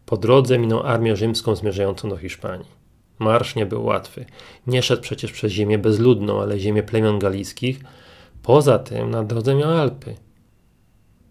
Po 0.06 0.16
drodze 0.16 0.58
minął 0.58 0.82
armię 0.82 1.16
rzymską 1.16 1.54
zmierzającą 1.54 2.08
do 2.08 2.16
Hiszpanii. 2.16 2.66
Marsz 3.18 3.54
nie 3.54 3.66
był 3.66 3.84
łatwy. 3.84 4.24
Nie 4.66 4.82
szedł 4.82 5.02
przecież 5.02 5.32
przez 5.32 5.52
ziemię 5.52 5.78
bezludną, 5.78 6.40
ale 6.40 6.58
ziemię 6.58 6.82
plemion 6.82 7.18
galickich. 7.18 7.80
Poza 8.42 8.78
tym 8.78 9.10
na 9.10 9.24
drodze 9.24 9.54
miał 9.54 9.70
Alpy. 9.70 10.14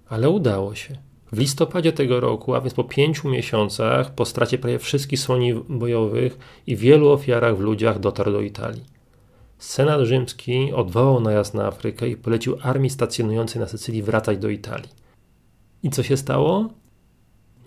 Ale 0.10 0.30
udało 0.30 0.76
się. 0.76 0.98
W 1.32 1.40
listopadzie 1.40 1.94
tego 1.94 2.20
roku, 2.20 2.56
a 2.56 2.62
więc 2.62 2.74
po 2.74 2.84
pięciu 2.84 3.30
miesiącach, 3.30 4.16
po 4.16 4.26
stracie 4.26 4.58
prawie 4.58 4.80
wszystkich 4.80 5.20
słoni 5.20 5.54
bojowych 5.54 6.38
i 6.68 6.76
wielu 6.76 7.10
ofiarach 7.10 7.58
w 7.58 7.60
ludziach, 7.60 8.00
dotarł 8.00 8.32
do 8.32 8.42
Italii. 8.42 8.97
Senat 9.58 10.02
rzymski 10.02 10.74
odwołał 10.74 11.20
najazd 11.20 11.54
na 11.54 11.66
Afrykę 11.66 12.10
i 12.10 12.18
polecił 12.18 12.58
armii 12.62 12.90
stacjonującej 12.90 13.62
na 13.62 13.68
Sycylii 13.68 14.04
wracać 14.04 14.38
do 14.38 14.50
Italii. 14.50 14.90
I 15.84 15.90
co 15.90 16.04
się 16.04 16.18
stało? 16.18 16.70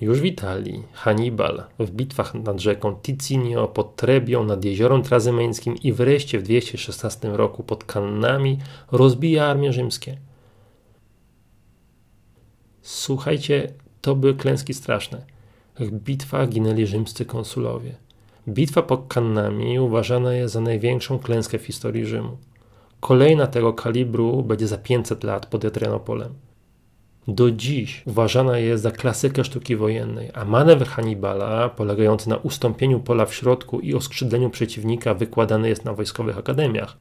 Już 0.00 0.20
w 0.20 0.24
Italii 0.24 0.82
Hannibal 0.92 1.64
w 1.78 1.90
bitwach 1.90 2.34
nad 2.34 2.60
rzeką 2.60 2.96
Ticinio, 2.96 3.68
pod 3.68 3.96
Trebią, 3.96 4.44
nad 4.44 4.64
jeziorem 4.64 5.02
Trazymeńskim 5.02 5.74
i 5.76 5.92
wreszcie 5.92 6.38
w 6.38 6.42
216 6.42 7.28
roku 7.28 7.62
pod 7.62 7.84
Kannami 7.84 8.58
rozbija 8.92 9.46
armię 9.46 9.72
rzymskie. 9.72 10.18
Słuchajcie, 12.82 13.72
to 14.00 14.16
były 14.16 14.34
klęski 14.34 14.74
straszne. 14.74 15.26
W 15.78 15.90
bitwach 15.90 16.48
ginęli 16.48 16.86
rzymscy 16.86 17.24
konsulowie. 17.24 17.94
Bitwa 18.48 18.82
pod 18.82 19.04
Kannami 19.08 19.78
uważana 19.78 20.34
jest 20.34 20.54
za 20.54 20.60
największą 20.60 21.18
klęskę 21.18 21.58
w 21.58 21.66
historii 21.66 22.06
Rzymu. 22.06 22.36
Kolejna 23.00 23.46
tego 23.46 23.72
kalibru 23.72 24.42
będzie 24.42 24.68
za 24.68 24.78
500 24.78 25.24
lat 25.24 25.46
pod 25.46 25.64
Adrianopolem 25.64 26.34
do 27.28 27.50
dziś 27.50 28.02
uważana 28.06 28.58
jest 28.58 28.82
za 28.82 28.90
klasykę 28.90 29.44
sztuki 29.44 29.76
wojennej, 29.76 30.30
a 30.34 30.44
manewr 30.44 30.86
Hannibala, 30.86 31.68
polegający 31.68 32.28
na 32.28 32.36
ustąpieniu 32.36 33.00
pola 33.00 33.26
w 33.26 33.34
środku 33.34 33.80
i 33.80 33.94
oskrzydleniu 33.94 34.50
przeciwnika, 34.50 35.14
wykładany 35.14 35.68
jest 35.68 35.84
na 35.84 35.92
wojskowych 35.92 36.38
akademiach. 36.38 36.96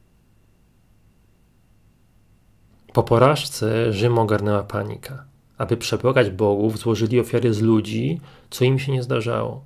Po 2.93 3.03
porażce 3.03 3.93
Rzym 3.93 4.19
ogarnęła 4.19 4.63
panika. 4.63 5.23
Aby 5.57 5.77
przepłakać 5.77 6.29
bogów, 6.29 6.77
złożyli 6.77 7.19
ofiary 7.19 7.53
z 7.53 7.61
ludzi, 7.61 8.21
co 8.49 8.65
im 8.65 8.79
się 8.79 8.91
nie 8.91 9.03
zdarzało. 9.03 9.63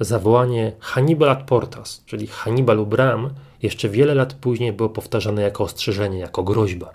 Zawołanie 0.00 0.72
Hannibal 0.80 1.28
ad 1.28 1.42
portas, 1.42 2.02
czyli 2.06 2.26
Hannibal 2.26 2.78
u 2.78 2.86
bram, 2.86 3.30
jeszcze 3.62 3.88
wiele 3.88 4.14
lat 4.14 4.34
później 4.34 4.72
było 4.72 4.88
powtarzane 4.88 5.42
jako 5.42 5.64
ostrzeżenie, 5.64 6.18
jako 6.18 6.42
groźba. 6.42 6.94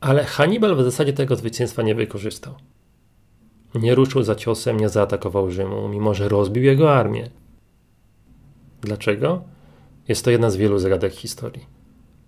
Ale 0.00 0.24
Hannibal 0.24 0.76
w 0.76 0.82
zasadzie 0.82 1.12
tego 1.12 1.36
zwycięstwa 1.36 1.82
nie 1.82 1.94
wykorzystał. 1.94 2.54
Nie 3.74 3.94
ruszył 3.94 4.22
za 4.22 4.34
ciosem, 4.34 4.80
nie 4.80 4.88
zaatakował 4.88 5.50
Rzymu, 5.50 5.88
mimo 5.88 6.14
że 6.14 6.28
rozbił 6.28 6.62
jego 6.64 6.94
armię. 6.94 7.30
Dlaczego? 8.80 9.42
Jest 10.08 10.24
to 10.24 10.30
jedna 10.30 10.50
z 10.50 10.56
wielu 10.56 10.78
zagadek 10.78 11.12
historii. 11.12 11.66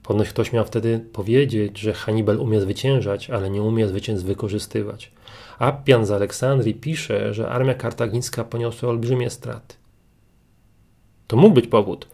Ponoć 0.02 0.28
ktoś 0.28 0.52
miał 0.52 0.64
wtedy 0.64 0.98
powiedzieć, 1.12 1.78
że 1.78 1.92
Hannibal 1.92 2.40
umie 2.40 2.60
zwyciężać, 2.60 3.30
ale 3.30 3.50
nie 3.50 3.62
umie 3.62 3.88
zwycięstw 3.88 4.26
wykorzystywać. 4.26 5.12
Appian 5.58 6.06
z 6.06 6.11
Aleksandrii 6.11 6.75
pisze, 6.75 7.34
że 7.34 7.49
armia 7.49 7.75
kartagińska 7.75 8.44
poniosła 8.44 8.88
olbrzymie 8.88 9.30
straty. 9.30 9.76
To 11.26 11.37
mógł 11.37 11.54
być 11.54 11.66
powód. 11.66 12.08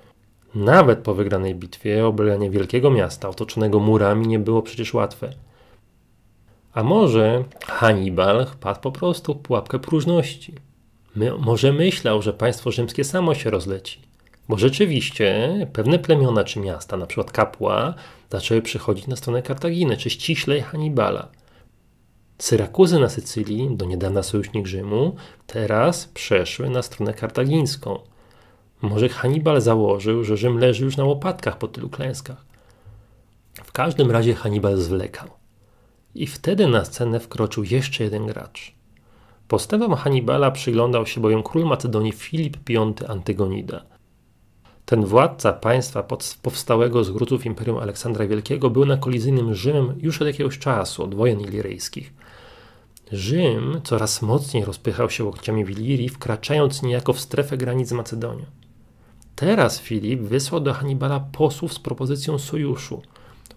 Nawet 0.55 0.99
po 0.99 1.15
wygranej 1.15 1.55
bitwie 1.55 2.07
obranie 2.07 2.51
wielkiego 2.51 2.91
miasta 2.91 3.29
otoczonego 3.29 3.81
murami 3.81 4.27
nie 4.27 4.39
było 4.39 4.63
przecież 4.63 4.95
łatwe. 4.95 5.33
A 6.73 6.83
może 6.83 7.45
Hannibal 7.67 8.47
wpadł 8.47 8.81
po 8.81 8.93
prostu 8.93 9.35
w 9.35 9.39
pułapkę 9.39 9.79
próżności. 9.79 10.55
My, 11.17 11.33
może 11.39 11.73
myślał, 11.73 12.23
że 12.23 12.33
państwo 12.33 12.71
rzymskie 12.71 13.05
samo 13.05 13.35
się 13.35 13.51
rozleci. 13.51 14.01
Bo 14.49 14.59
rzeczywiście 14.59 15.51
pewne 15.73 15.99
plemiona 15.99 16.45
czy 16.45 16.61
miasta, 16.61 17.07
przykład 17.07 17.33
Kapła, 17.33 17.95
zaczęły 18.31 18.63
przychodzić 18.63 19.07
na 19.07 19.17
stronę 19.17 19.43
Kartaginy, 19.43 19.97
czy 19.97 20.11
ściślej 20.11 20.61
Hannibala. 20.61 21.29
Syrakuzy 22.41 22.99
na 22.99 23.09
Sycylii, 23.09 23.77
do 23.77 23.85
niedawna 23.85 24.23
sojusznik 24.23 24.67
Rzymu, 24.67 25.17
teraz 25.47 26.07
przeszły 26.07 26.71
na 26.71 26.83
stronę 26.83 27.15
kartagińską. 27.15 27.99
Może 28.83 29.09
Hannibal 29.09 29.61
założył, 29.61 30.25
że 30.25 30.37
Rzym 30.37 30.59
leży 30.59 30.85
już 30.85 30.97
na 30.97 31.05
łopatkach 31.05 31.59
po 31.59 31.69
tylu 31.69 31.89
klęskach. 31.89 32.45
W 33.65 33.73
każdym 33.73 34.11
razie 34.11 34.35
Hannibal 34.35 34.77
zwlekał. 34.77 35.29
I 36.15 36.27
wtedy 36.27 36.67
na 36.67 36.85
scenę 36.85 37.21
wkroczył 37.21 37.65
jeszcze 37.65 38.05
jeden 38.05 38.27
gracz. 38.27 38.75
Postępom 39.49 39.95
Hannibala 39.95 40.51
przyglądał 40.51 41.07
się 41.07 41.21
bowiem 41.21 41.43
król 41.43 41.65
Macedonii 41.65 42.13
Filip 42.13 42.57
V 42.57 43.07
Antygonida. 43.09 43.83
Ten 44.85 45.05
władca 45.05 45.53
państwa 45.53 46.03
powstałego 46.43 47.05
z 47.05 47.11
gruzów 47.11 47.47
Imperium 47.47 47.79
Aleksandra 47.79 48.27
Wielkiego 48.27 48.71
był 48.71 48.87
na 48.87 48.97
kolizyjnym 48.97 49.55
Rzymem 49.55 49.95
już 49.99 50.23
od 50.23 50.27
jakiegoś 50.27 50.59
czasu, 50.59 51.03
od 51.05 51.15
wojen 51.15 51.41
ilirejskich. 51.41 52.20
Rzym 53.13 53.81
coraz 53.85 54.23
mocniej 54.23 54.65
rozpychał 54.65 55.11
się 55.11 55.25
łokciami 55.25 55.65
w 55.65 55.71
Ilirii, 55.71 56.09
wkraczając 56.09 56.83
niejako 56.83 57.13
w 57.13 57.21
strefę 57.21 57.57
granic 57.57 57.89
z 57.89 57.93
Macedonią. 57.93 58.45
Teraz 59.37 59.81
Filip 59.81 60.21
wysłał 60.21 60.61
do 60.61 60.73
Hannibala 60.73 61.21
posłów 61.21 61.73
z 61.73 61.79
propozycją 61.79 62.39
sojuszu. 62.39 63.03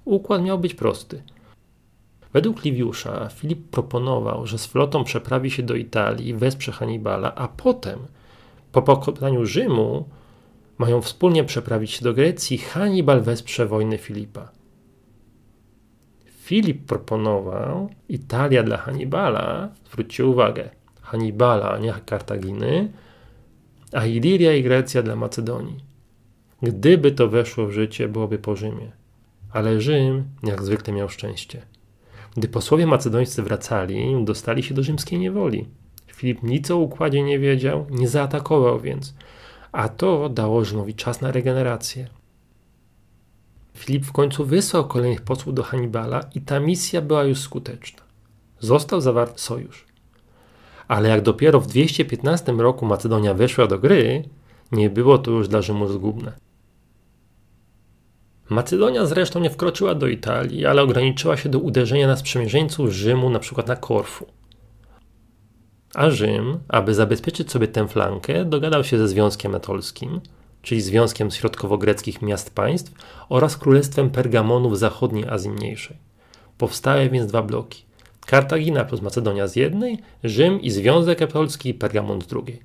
Układ 0.05 0.41
miał 0.41 0.60
być 0.60 0.74
prosty– 0.74 1.24
Według 2.33 2.63
Liwiusza 2.63 3.29
Filip 3.29 3.69
proponował, 3.69 4.48
że 4.48 4.57
z 4.57 4.65
flotą 4.65 5.03
przeprawi 5.03 5.51
się 5.51 5.63
do 5.63 5.75
Italii, 5.75 6.33
wesprze 6.33 6.72
Hannibala, 6.72 7.36
a 7.36 7.48
potem, 7.48 8.00
po 8.72 8.81
pokonaniu 8.81 9.45
Rzymu, 9.45 10.10
mają 10.77 11.01
wspólnie 11.01 11.43
przeprawić 11.43 11.91
się 11.91 12.03
do 12.03 12.13
Grecji, 12.13 12.57
Hannibal 12.57 13.22
wesprze 13.22 13.65
wojnę 13.65 13.98
Filipa. 13.98 14.51
Filip 16.44 16.86
proponował 16.86 17.90
Italia 18.10 18.64
dla 18.64 18.78
Hannibala, 18.78 19.70
zwróćcie 19.92 20.26
uwagę, 20.26 20.70
Hannibala, 21.02 21.72
a 21.72 21.78
nie 21.78 21.94
Kartaginy, 22.06 22.92
a 23.94 24.06
Iliria 24.06 24.54
i 24.54 24.64
Grecja 24.64 25.04
dla 25.04 25.16
Macedonii. 25.16 25.84
Gdyby 26.62 27.12
to 27.12 27.28
weszło 27.28 27.68
w 27.68 27.72
życie, 27.72 28.08
byłoby 28.08 28.40
po 28.40 28.56
Rzymie. 28.56 28.92
Ale 29.52 29.82
Rzym, 29.82 30.24
jak 30.44 30.64
zwykle, 30.64 30.94
miał 30.94 31.10
szczęście. 31.10 31.62
Gdy 32.38 32.48
posłowie 32.48 32.88
macedońscy 32.88 33.44
wracali, 33.44 34.26
dostali 34.26 34.64
się 34.64 34.74
do 34.74 34.84
rzymskiej 34.84 35.20
niewoli. 35.20 35.68
Filip 36.08 36.44
nic 36.44 36.72
o 36.72 36.78
układzie 36.78 37.24
nie 37.24 37.40
wiedział, 37.40 37.86
nie 37.90 38.08
zaatakował 38.08 38.80
więc, 38.80 39.16
a 39.72 39.90
to 39.90 40.30
dało 40.30 40.66
Rzymowi 40.66 40.94
czas 40.96 41.22
na 41.22 41.32
regenerację. 41.32 42.08
Filip 43.74 44.06
w 44.06 44.12
końcu 44.12 44.46
wysłał 44.46 44.88
kolejnych 44.88 45.22
posłów 45.22 45.56
do 45.56 45.63
Hannibala 45.63 46.22
i 46.36 46.42
ta 46.42 46.60
misja 46.60 47.01
była 47.01 47.24
już 47.24 47.39
skuteczna. 47.39 48.03
Został 48.60 49.01
zawarty 49.01 49.42
sojusz. 49.42 49.86
Ale 50.88 51.10
jak 51.10 51.22
dopiero 51.22 51.60
w 51.60 51.68
215 51.68 52.51
roku 52.51 52.86
Macedonia 52.86 53.34
weszła 53.34 53.68
do 53.68 53.80
gry, 53.80 54.24
nie 54.72 54.89
było 54.89 55.18
to 55.18 55.32
już 55.32 55.48
dla 55.48 55.62
Rzymu 55.62 55.88
zgubne. 55.88 56.34
Macedonia 58.50 59.06
zresztą 59.06 59.39
nie 59.39 59.50
wkroczyła 59.50 59.96
do 59.96 60.08
Italii, 60.08 60.65
ale 60.65 60.82
ograniczyła 60.82 61.38
się 61.38 61.50
do 61.50 61.60
uderzenia 61.60 62.08
na 62.08 62.15
sprzymierzeńców 62.15 62.92
Rzymu, 62.92 63.27
np. 63.27 63.63
na 63.68 63.75
Korfu. 63.75 64.25
A 65.94 66.10
Rzym, 66.10 66.60
aby 66.68 66.94
zabezpieczyć 66.94 67.51
sobie 67.51 67.68
tę 67.68 67.88
flankę, 67.88 68.46
dogadał 68.46 68.84
się 68.84 68.98
ze 68.98 69.08
Związkiem 69.08 69.56
Etolskim, 69.56 70.22
czyli 70.63 70.82
Związkiem 70.82 71.32
Środkowo-Greckich 71.32 72.22
Miast 72.22 72.55
Państw 72.55 72.91
oraz 73.29 73.58
Królestwem 73.58 74.10
Pergamonu 74.10 74.70
w 74.70 74.77
zachodniej 74.77 75.27
Azji 75.27 75.50
Mniejszej. 75.50 75.98
Powstały 76.58 77.10
więc 77.10 77.27
dwa 77.27 77.41
bloki. 77.41 77.86
Kartagina 78.25 78.86
plus 78.86 79.01
Macedonia 79.01 79.48
z 79.48 79.55
jednej, 79.55 80.00
Rzym 80.24 80.62
i 80.62 80.70
Związek 80.70 81.22
Etolski 81.22 81.70
i 81.70 81.74
Pergamon 81.74 82.22
z 82.22 82.27
drugiej. 82.27 82.62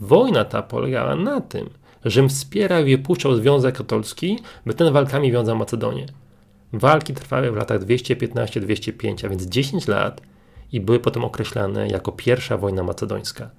Wojna 0.00 0.44
ta 0.44 0.62
polegała 0.62 1.16
na 1.16 1.40
tym, 1.40 1.70
Rzym 2.04 2.28
wspierał 2.28 2.86
i 2.86 2.98
puszczał 2.98 3.34
Związek 3.34 3.76
Katolski, 3.76 4.38
by 4.66 4.74
ten 4.74 4.92
walkami 4.92 5.32
wiązał 5.32 5.56
Macedonię. 5.56 6.06
Walki 6.72 7.14
trwały 7.14 7.50
w 7.50 7.56
latach 7.56 7.80
215-205, 7.80 9.26
a 9.26 9.28
więc 9.28 9.46
10 9.46 9.88
lat 9.88 10.20
i 10.72 10.80
były 10.80 11.00
potem 11.00 11.24
określane 11.24 11.88
jako 11.88 12.12
pierwsza 12.12 12.56
wojna 12.56 12.82
macedońska. 12.82 13.50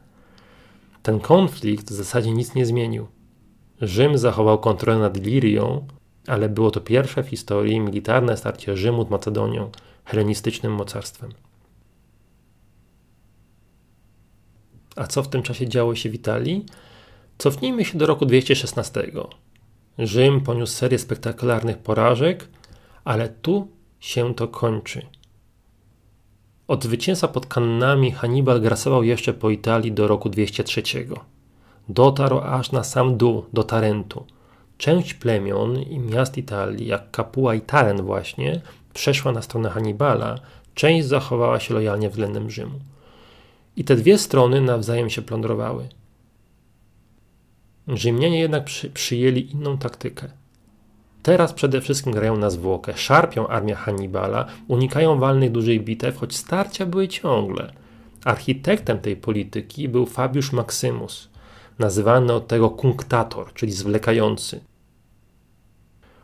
Ten 1.03 1.19
konflikt 1.19 1.89
w 1.89 1.93
zasadzie 1.93 2.31
nic 2.31 2.55
nie 2.55 2.65
zmienił. 2.65 3.07
Rzym 3.81 4.17
zachował 4.17 4.59
kontrolę 4.59 4.99
nad 4.99 5.17
Ilirią, 5.17 5.87
ale 6.27 6.49
było 6.49 6.71
to 6.71 6.81
pierwsze 6.81 7.23
w 7.23 7.27
historii 7.27 7.79
militarne 7.79 8.37
starcie 8.37 8.77
Rzymu 8.77 9.05
z 9.05 9.09
Macedonią, 9.09 9.71
helenistycznym 10.05 10.73
mocarstwem. 10.73 11.31
A 14.95 15.07
co 15.07 15.23
w 15.23 15.27
tym 15.27 15.43
czasie 15.43 15.67
działo 15.67 15.95
się 15.95 16.09
w 16.09 16.13
Italii? 16.13 16.65
Cofnijmy 17.37 17.85
się 17.85 17.97
do 17.97 18.05
roku 18.05 18.25
216. 18.25 19.11
Rzym 19.97 20.41
poniósł 20.41 20.73
serię 20.73 20.99
spektakularnych 20.99 21.77
porażek, 21.77 22.47
ale 23.03 23.29
tu 23.29 23.67
się 23.99 24.35
to 24.35 24.47
kończy. 24.47 25.05
Od 26.67 26.83
zwycięstwa 26.83 27.27
pod 27.27 27.45
Kannami 27.45 28.11
Hannibal 28.11 28.61
grasował 28.61 29.03
jeszcze 29.03 29.33
po 29.33 29.49
Italii 29.49 29.91
do 29.91 30.07
roku 30.07 30.29
203. 30.29 30.83
Dotarł 31.91 32.39
aż 32.39 32.71
na 32.71 32.83
sam 32.83 33.17
dół, 33.17 33.45
do 33.53 33.63
Tarentu. 33.63 34.25
Część 34.77 35.13
plemion 35.13 35.77
i 35.79 35.99
miast 35.99 36.37
Italii, 36.37 36.87
jak 36.87 37.15
Capua 37.15 37.55
i 37.55 37.61
Tarent 37.61 38.01
właśnie, 38.01 38.61
przeszła 38.93 39.31
na 39.31 39.41
stronę 39.41 39.69
Hannibala, 39.69 40.39
część 40.75 41.07
zachowała 41.07 41.59
się 41.59 41.73
lojalnie 41.73 42.09
względem 42.09 42.49
Rzymu. 42.49 42.79
I 43.75 43.83
te 43.83 43.95
dwie 43.95 44.17
strony 44.17 44.61
nawzajem 44.61 45.09
się 45.09 45.21
plądrowały. 45.21 45.87
Rzymianie 47.87 48.39
jednak 48.39 48.63
przy, 48.63 48.89
przyjęli 48.89 49.51
inną 49.51 49.77
taktykę. 49.77 50.27
Teraz 51.23 51.53
przede 51.53 51.81
wszystkim 51.81 52.13
grają 52.13 52.37
na 52.37 52.49
zwłokę, 52.49 52.97
szarpią 52.97 53.47
armię 53.47 53.75
Hannibala, 53.75 54.45
unikają 54.67 55.19
walnych 55.19 55.51
dużych 55.51 55.83
bitew, 55.83 56.17
choć 56.17 56.35
starcia 56.35 56.85
były 56.85 57.07
ciągle. 57.07 57.73
Architektem 58.25 58.99
tej 58.99 59.15
polityki 59.15 59.89
był 59.89 60.05
Fabiusz 60.05 60.51
Maximus, 60.51 61.30
nazywany 61.81 62.33
od 62.33 62.47
tego 62.47 62.69
kunktator, 62.69 63.53
czyli 63.53 63.71
zwlekający. 63.71 64.61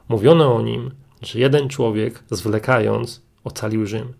Mówiono 0.10 0.56
o 0.56 0.62
nim, 0.62 0.92
że 1.22 1.40
jeden 1.40 1.70
człowiek, 1.70 2.24
zwlekając, 2.32 3.22
ocalił 3.44 3.86
Rzym. 3.86 4.14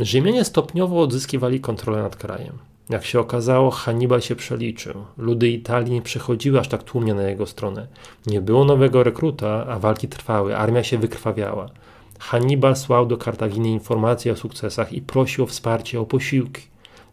Rzymianie 0.00 0.44
stopniowo 0.44 1.00
odzyskiwali 1.00 1.60
kontrolę 1.60 2.02
nad 2.02 2.16
krajem. 2.16 2.58
Jak 2.90 3.04
się 3.04 3.20
okazało, 3.20 3.70
Hannibal 3.70 4.20
się 4.20 4.36
przeliczył. 4.36 4.94
Ludy 5.16 5.48
Italii 5.48 5.92
nie 5.92 6.02
przechodziły 6.02 6.60
aż 6.60 6.68
tak 6.68 6.82
tłumnie 6.82 7.14
na 7.14 7.22
jego 7.22 7.46
stronę. 7.46 7.86
Nie 8.26 8.40
było 8.40 8.64
nowego 8.64 9.02
rekruta, 9.02 9.66
a 9.66 9.78
walki 9.78 10.08
trwały, 10.08 10.56
armia 10.56 10.82
się 10.82 10.98
wykrwawiała. 10.98 11.68
Hannibal 12.18 12.76
słał 12.76 13.06
do 13.06 13.16
Kartaginy 13.16 13.68
informacje 13.68 14.32
o 14.32 14.36
sukcesach 14.36 14.92
i 14.92 15.02
prosił 15.02 15.44
o 15.44 15.46
wsparcie, 15.46 16.00
o 16.00 16.06
posiłki. 16.06 16.62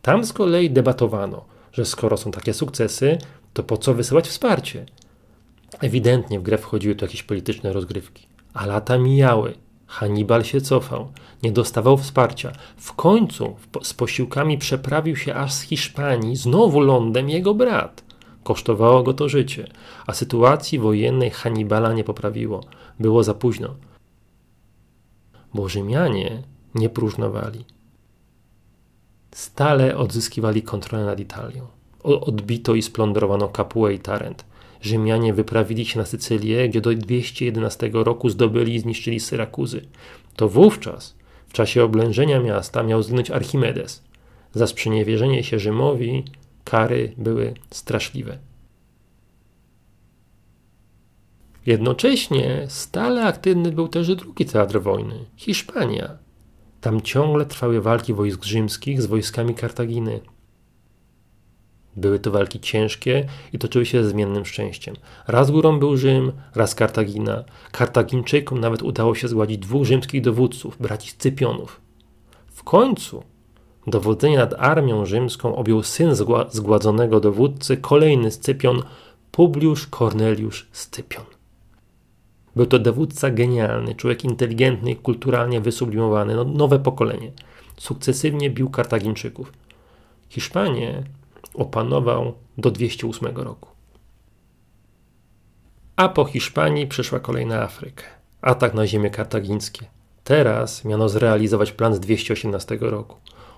Tam 0.01 0.25
z 0.25 0.33
kolei 0.33 0.69
debatowano, 0.69 1.45
że 1.79 1.85
skoro 1.85 2.17
są 2.17 2.31
takie 2.31 2.53
sukcesy, 2.53 3.17
to 3.53 3.63
po 3.63 3.77
co 3.77 3.93
wysyłać 3.93 4.27
wsparcie? 4.27 4.85
Ewidentnie 5.79 6.39
w 6.39 6.43
grę 6.43 6.57
wchodziły 6.57 6.95
tu 6.95 7.05
jakieś 7.05 7.23
polityczne 7.23 7.73
rozgrywki. 7.73 8.27
A 8.53 8.65
lata 8.65 8.97
mijały. 8.97 9.53
Hannibal 9.87 10.43
się 10.43 10.61
cofał, 10.61 11.11
nie 11.43 11.51
dostawał 11.51 11.97
wsparcia. 11.97 12.51
W 12.77 12.93
końcu 12.93 13.55
z 13.83 13.93
posiłkami 13.93 14.57
przeprawił 14.57 15.15
się 15.15 15.35
aż 15.35 15.53
z 15.53 15.61
Hiszpanii, 15.61 16.35
znowu 16.35 16.79
lądem 16.79 17.29
jego 17.29 17.53
brat. 17.53 18.03
Kosztowało 18.43 19.03
go 19.03 19.13
to 19.13 19.29
życie, 19.29 19.67
a 20.07 20.13
sytuacji 20.13 20.79
wojennej 20.79 21.29
Hannibala 21.29 21.93
nie 21.93 22.03
poprawiło. 22.03 22.63
Było 22.99 23.23
za 23.23 23.33
późno. 23.33 23.75
Bo 25.53 25.69
Rzymianie 25.69 26.43
nie 26.75 26.89
próżnowali. 26.89 27.65
Stale 29.31 29.97
odzyskiwali 29.97 30.61
kontrolę 30.61 31.05
nad 31.05 31.19
Italią. 31.19 31.67
Odbito 32.03 32.75
i 32.75 32.81
splądrowano 32.81 33.47
Capuę 33.47 33.93
i 33.93 33.99
Tarent. 33.99 34.45
Rzymianie 34.81 35.33
wyprawili 35.33 35.85
się 35.85 35.99
na 35.99 36.05
Sycylię, 36.05 36.69
gdzie 36.69 36.81
do 36.81 36.93
211 36.93 37.89
roku 37.93 38.29
zdobyli 38.29 38.75
i 38.75 38.79
zniszczyli 38.79 39.19
Syrakuzy. 39.19 39.81
To 40.35 40.49
wówczas, 40.49 41.15
w 41.47 41.53
czasie 41.53 41.83
oblężenia 41.83 42.39
miasta, 42.39 42.83
miał 42.83 43.03
zginąć 43.03 43.31
Archimedes. 43.31 44.03
Za 44.53 44.67
sprzeniewierzenie 44.67 45.43
się 45.43 45.59
Rzymowi 45.59 46.23
kary 46.63 47.13
były 47.17 47.53
straszliwe. 47.69 48.37
Jednocześnie 51.65 52.65
stale 52.67 53.25
aktywny 53.25 53.71
był 53.71 53.87
też 53.87 54.15
drugi 54.15 54.45
teatr 54.45 54.81
wojny 54.81 55.25
Hiszpania. 55.35 56.17
Tam 56.81 57.01
ciągle 57.01 57.45
trwały 57.45 57.81
walki 57.81 58.13
wojsk 58.13 58.43
rzymskich 58.43 59.01
z 59.01 59.05
wojskami 59.05 59.55
Kartaginy. 59.55 60.19
Były 61.95 62.19
to 62.19 62.31
walki 62.31 62.59
ciężkie 62.59 63.27
i 63.53 63.59
toczyły 63.59 63.85
się 63.85 64.03
ze 64.03 64.09
zmiennym 64.09 64.45
szczęściem. 64.45 64.95
Raz 65.27 65.51
górą 65.51 65.79
był 65.79 65.97
Rzym, 65.97 66.31
raz 66.55 66.75
Kartagina. 66.75 67.43
Kartagińczykom 67.71 68.59
nawet 68.59 68.81
udało 68.81 69.15
się 69.15 69.27
zgładzić 69.27 69.57
dwóch 69.57 69.85
rzymskich 69.85 70.21
dowódców, 70.21 70.77
braci 70.79 71.09
Scypionów. 71.09 71.81
W 72.47 72.63
końcu 72.63 73.23
dowodzenie 73.87 74.37
nad 74.37 74.53
armią 74.53 75.05
rzymską 75.05 75.55
objął 75.55 75.83
syn 75.83 76.15
zgładzonego 76.49 77.19
dowódcy, 77.19 77.77
kolejny 77.77 78.31
Scypion, 78.31 78.83
Publiusz 79.31 79.87
Corneliusz 79.87 80.69
Scypion. 80.71 81.38
Był 82.55 82.65
to 82.65 82.79
dowódca 82.79 83.29
genialny, 83.29 83.95
człowiek 83.95 84.23
inteligentny 84.23 84.91
i 84.91 84.95
kulturalnie 84.95 85.61
wysublimowany, 85.61 86.35
no, 86.35 86.43
nowe 86.43 86.79
pokolenie. 86.79 87.31
Sukcesywnie 87.77 88.49
bił 88.49 88.69
Kartagińczyków. 88.69 89.53
Hiszpanię 90.29 91.03
opanował 91.53 92.33
do 92.57 92.71
208 92.71 93.37
roku. 93.37 93.69
A 95.95 96.09
po 96.09 96.25
Hiszpanii 96.25 96.87
przyszła 96.87 97.19
kolejna 97.19 97.61
Afryka. 97.61 98.03
Atak 98.41 98.73
na 98.73 98.87
ziemię 98.87 99.09
kartagińskie. 99.09 99.85
Teraz 100.23 100.85
miano 100.85 101.09
zrealizować 101.09 101.71
plan 101.71 101.93
z 101.95 101.99
218 101.99 102.77
roku. 102.81 103.17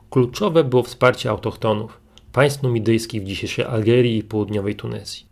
Kluczowe 0.10 0.64
było 0.64 0.84
wsparcie 0.84 1.30
autochtonów, 1.30 2.02
państw 2.32 2.64
numidyjskich 2.64 3.22
w 3.22 3.26
dzisiejszej 3.26 3.66
Algierii 3.66 4.18
i 4.18 4.24
południowej 4.24 4.76
Tunezji. 4.76 5.31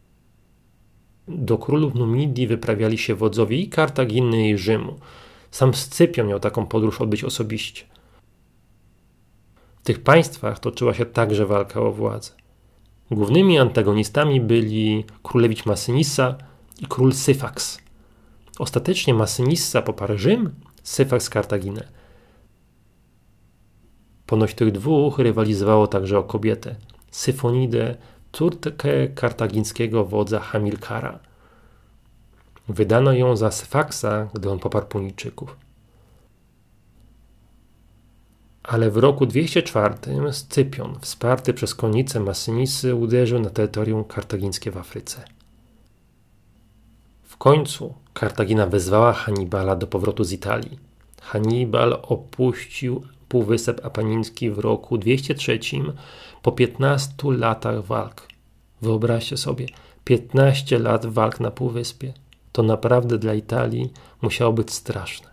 Do 1.30 1.58
królów 1.58 1.96
Numidii 1.96 2.48
wyprawiali 2.48 2.98
się 2.98 3.16
wodzowie 3.16 3.58
i 3.58 3.70
Kartaginy 3.70 4.50
i 4.50 4.58
Rzymu. 4.58 4.96
Sam 5.52 5.74
Scypion 5.74 6.28
miał 6.28 6.40
taką 6.40 6.66
podróż 6.66 7.02
odbyć 7.02 7.24
osobiście. 7.24 7.84
W 9.80 9.84
tych 9.84 10.04
państwach 10.04 10.60
toczyła 10.60 10.94
się 10.94 11.06
także 11.06 11.46
walka 11.46 11.82
o 11.82 11.92
władzę. 11.92 12.32
Głównymi 13.12 13.60
antagonistami 13.60 14.42
byli 14.42 15.06
królewicz 15.24 15.66
Masynissa 15.66 16.36
i 16.82 16.86
król 16.86 17.14
Syfax. 17.14 17.80
Ostatecznie 18.60 19.14
Masynissa 19.14 19.82
poparł 19.82 20.18
Rzym, 20.18 20.56
Syfax 20.84 21.30
Kartaginę. 21.30 21.88
Ponoć 24.26 24.54
tych 24.54 24.72
dwóch 24.72 25.20
rywalizowało 25.20 25.88
także 25.88 26.20
o 26.20 26.24
kobietę, 26.24 26.76
Syfonidę, 27.12 27.98
córkę 28.32 29.08
kartagińskiego 29.16 30.06
wodza 30.06 30.40
Hamilkara. 30.40 31.20
Wydano 32.70 33.14
ją 33.14 33.36
za 33.36 33.52
Syfaxa, 33.52 34.30
gdy 34.34 34.50
on 34.50 34.60
poparł 34.60 34.86
Punijczyków. 34.86 35.56
ale 38.70 38.92
w 38.92 38.98
roku 38.98 39.26
204 39.26 39.96
Scypion, 40.32 41.00
wsparty 41.02 41.54
przez 41.54 41.76
konnicę 41.76 42.20
Masynisy, 42.20 42.96
uderzył 42.96 43.40
na 43.40 43.50
terytorium 43.50 44.04
kartagińskie 44.04 44.72
w 44.72 44.78
Afryce. 44.78 45.24
W 47.24 47.38
końcu 47.38 47.94
Kartagina 48.14 48.66
wezwała 48.66 49.14
Hannibala 49.14 49.76
do 49.76 49.88
powrotu 49.88 50.24
z 50.24 50.32
Italii. 50.32 50.80
Hannibal 51.22 52.00
opuścił 52.02 53.04
Półwysep 53.30 53.86
Apaniński 53.86 54.52
w 54.52 54.60
roku 54.60 54.98
203 54.98 55.60
po 56.42 56.52
15 56.52 57.14
latach 57.24 57.86
walk. 57.86 58.28
Wyobraźcie 58.82 59.38
sobie, 59.38 59.66
15 60.04 60.80
lat 60.80 61.06
walk 61.06 61.40
na 61.40 61.52
Półwyspie. 61.52 62.14
To 62.52 62.64
naprawdę 62.64 63.18
dla 63.18 63.34
Italii 63.34 63.94
musiało 64.22 64.54
być 64.54 64.72
straszne. 64.72 65.30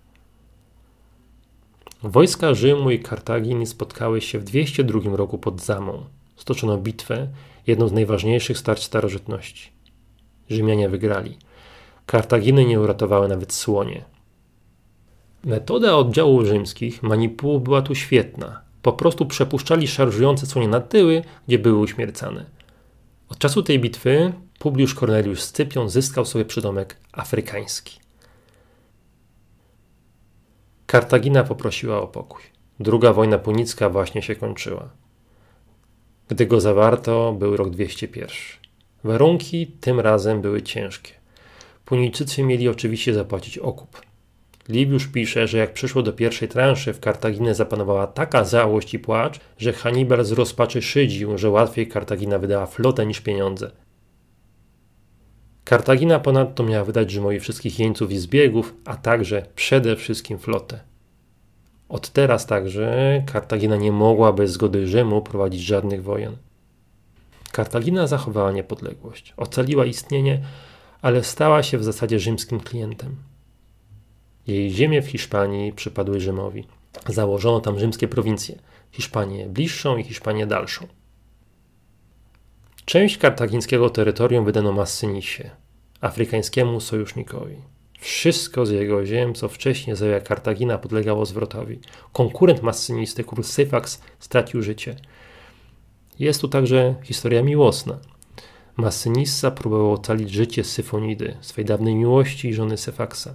Wojska 2.02 2.54
Rzymu 2.54 2.90
i 2.90 2.98
Kartaginy 2.98 3.66
spotkały 3.66 4.20
się 4.20 4.38
w 4.38 4.44
202 4.44 5.16
roku 5.16 5.38
pod 5.38 5.62
Zamą. 5.62 6.04
Stoczono 6.36 6.78
bitwę, 6.78 7.28
jedną 7.66 7.88
z 7.88 7.92
najważniejszych 7.92 8.58
starć 8.58 8.82
starożytności. 8.82 9.70
Rzymianie 10.50 10.88
wygrali. 10.88 11.38
Kartaginy 12.06 12.64
nie 12.64 12.80
uratowały 12.80 13.28
nawet 13.28 13.52
słonie. 13.52 14.04
Metoda 15.46 15.96
oddziałów 15.96 16.46
rzymskich 16.46 17.02
manipułów 17.02 17.62
była 17.62 17.82
tu 17.82 17.94
świetna. 17.94 18.62
Po 18.82 18.92
prostu 18.92 19.26
przepuszczali 19.26 19.88
szarżujące 19.88 20.46
słonie 20.46 20.68
na 20.68 20.80
tyły, 20.80 21.22
gdzie 21.48 21.58
były 21.58 21.78
uśmiercane. 21.78 22.44
Od 23.28 23.38
czasu 23.38 23.62
tej 23.62 23.80
bitwy 23.80 24.32
Publiusz 24.58 24.94
Cornelius 24.94 25.40
Scypion 25.40 25.88
zyskał 25.88 26.24
sobie 26.24 26.44
przydomek 26.44 26.96
afrykański. 27.12 28.00
Kartagina 30.86 31.44
poprosiła 31.44 32.02
o 32.02 32.06
pokój. 32.06 32.42
Druga 32.80 33.12
wojna 33.12 33.38
punicka 33.38 33.90
właśnie 33.90 34.22
się 34.22 34.36
kończyła. 34.36 34.88
Gdy 36.28 36.46
go 36.46 36.60
zawarto, 36.60 37.32
był 37.38 37.56
rok 37.56 37.70
201. 37.70 38.28
Warunki 39.04 39.66
tym 39.66 40.00
razem 40.00 40.40
były 40.40 40.62
ciężkie. 40.62 41.12
Punijczycy 41.84 42.42
mieli 42.42 42.68
oczywiście 42.68 43.14
zapłacić 43.14 43.58
okup. 43.58 44.06
Libiusz 44.68 45.06
pisze, 45.06 45.48
że 45.48 45.58
jak 45.58 45.72
przyszło 45.72 46.02
do 46.02 46.12
pierwszej 46.12 46.48
transzy, 46.48 46.92
w 46.92 47.00
Kartaginę 47.00 47.54
zapanowała 47.54 48.06
taka 48.06 48.44
załość 48.44 48.94
i 48.94 48.98
płacz, 48.98 49.40
że 49.58 49.72
Hannibal 49.72 50.24
z 50.24 50.32
rozpaczy 50.32 50.82
szydził, 50.82 51.38
że 51.38 51.50
łatwiej 51.50 51.88
Kartagina 51.88 52.38
wydała 52.38 52.66
flotę 52.66 53.06
niż 53.06 53.20
pieniądze. 53.20 53.70
Kartagina 55.64 56.20
ponadto 56.20 56.62
miała 56.64 56.84
wydać 56.84 57.10
Rzymowi 57.10 57.40
wszystkich 57.40 57.78
jeńców 57.78 58.10
i 58.10 58.18
zbiegów, 58.18 58.74
a 58.84 58.96
także 58.96 59.46
przede 59.54 59.96
wszystkim 59.96 60.38
flotę. 60.38 60.80
Od 61.88 62.10
teraz 62.10 62.46
także 62.46 63.22
Kartagina 63.26 63.76
nie 63.76 63.92
mogła 63.92 64.32
bez 64.32 64.50
zgody 64.50 64.86
Rzymu 64.86 65.22
prowadzić 65.22 65.60
żadnych 65.60 66.02
wojen. 66.02 66.36
Kartagina 67.52 68.06
zachowała 68.06 68.52
niepodległość, 68.52 69.34
ocaliła 69.36 69.84
istnienie, 69.84 70.42
ale 71.02 71.24
stała 71.24 71.62
się 71.62 71.78
w 71.78 71.84
zasadzie 71.84 72.18
rzymskim 72.18 72.60
klientem. 72.60 73.16
Jej 74.46 74.70
ziemie 74.70 75.02
w 75.02 75.08
Hiszpanii 75.08 75.72
przypadły 75.72 76.20
Rzymowi. 76.20 76.66
Założono 77.08 77.60
tam 77.60 77.78
rzymskie 77.78 78.08
prowincje 78.08 78.58
Hiszpanię 78.90 79.46
bliższą 79.46 79.96
i 79.96 80.04
Hiszpanię 80.04 80.46
dalszą. 80.46 80.86
Część 82.84 83.18
kartagińskiego 83.18 83.90
terytorium 83.90 84.44
wydano 84.44 84.72
Massynisie, 84.72 85.50
afrykańskiemu 86.00 86.80
sojusznikowi. 86.80 87.56
Wszystko 88.00 88.66
z 88.66 88.70
jego 88.70 89.06
ziem, 89.06 89.34
co 89.34 89.48
wcześniej 89.48 89.96
zajęła 89.96 90.20
Kartagina, 90.20 90.78
podlegało 90.78 91.26
zwrotowi. 91.26 91.78
Konkurent 92.12 92.62
massynisty, 92.62 93.24
król 93.24 93.44
Syfax, 93.44 94.00
stracił 94.18 94.62
życie. 94.62 94.96
Jest 96.18 96.40
tu 96.40 96.48
także 96.48 96.94
historia 97.02 97.42
miłosna. 97.42 97.98
Massynissa 98.76 99.50
próbował 99.50 99.92
ocalić 99.92 100.30
życie 100.30 100.64
Syfonidy, 100.64 101.36
swej 101.40 101.64
dawnej 101.64 101.94
miłości 101.94 102.48
i 102.48 102.54
żony 102.54 102.76
Syfaxa. 102.76 103.28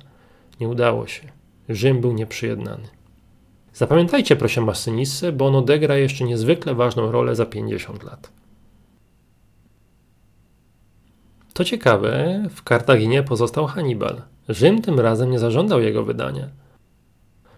Nie 0.62 0.70
udało 0.70 1.08
się. 1.08 1.22
Rzym 1.70 2.02
był 2.02 2.14
nieprzyjednany. 2.14 2.88
Zapamiętajcie 3.74 4.36
proszę 4.36 4.62
Massynissę, 4.62 5.32
bo 5.32 5.48
on 5.48 5.56
odegra 5.56 5.98
jeszcze 5.98 6.24
niezwykle 6.24 6.76
ważną 6.76 7.12
rolę 7.12 7.36
za 7.36 7.46
50 7.46 8.04
lat. 8.04 8.32
To 11.54 11.64
ciekawe, 11.64 12.44
w 12.56 12.64
Kartaginie 12.64 13.24
pozostał 13.24 13.68
Hannibal. 13.68 14.22
Rzym 14.50 14.82
tym 14.82 15.00
razem 15.00 15.32
nie 15.32 15.40
zażądał 15.40 15.82
jego 15.82 16.04
wydania. 16.04 16.50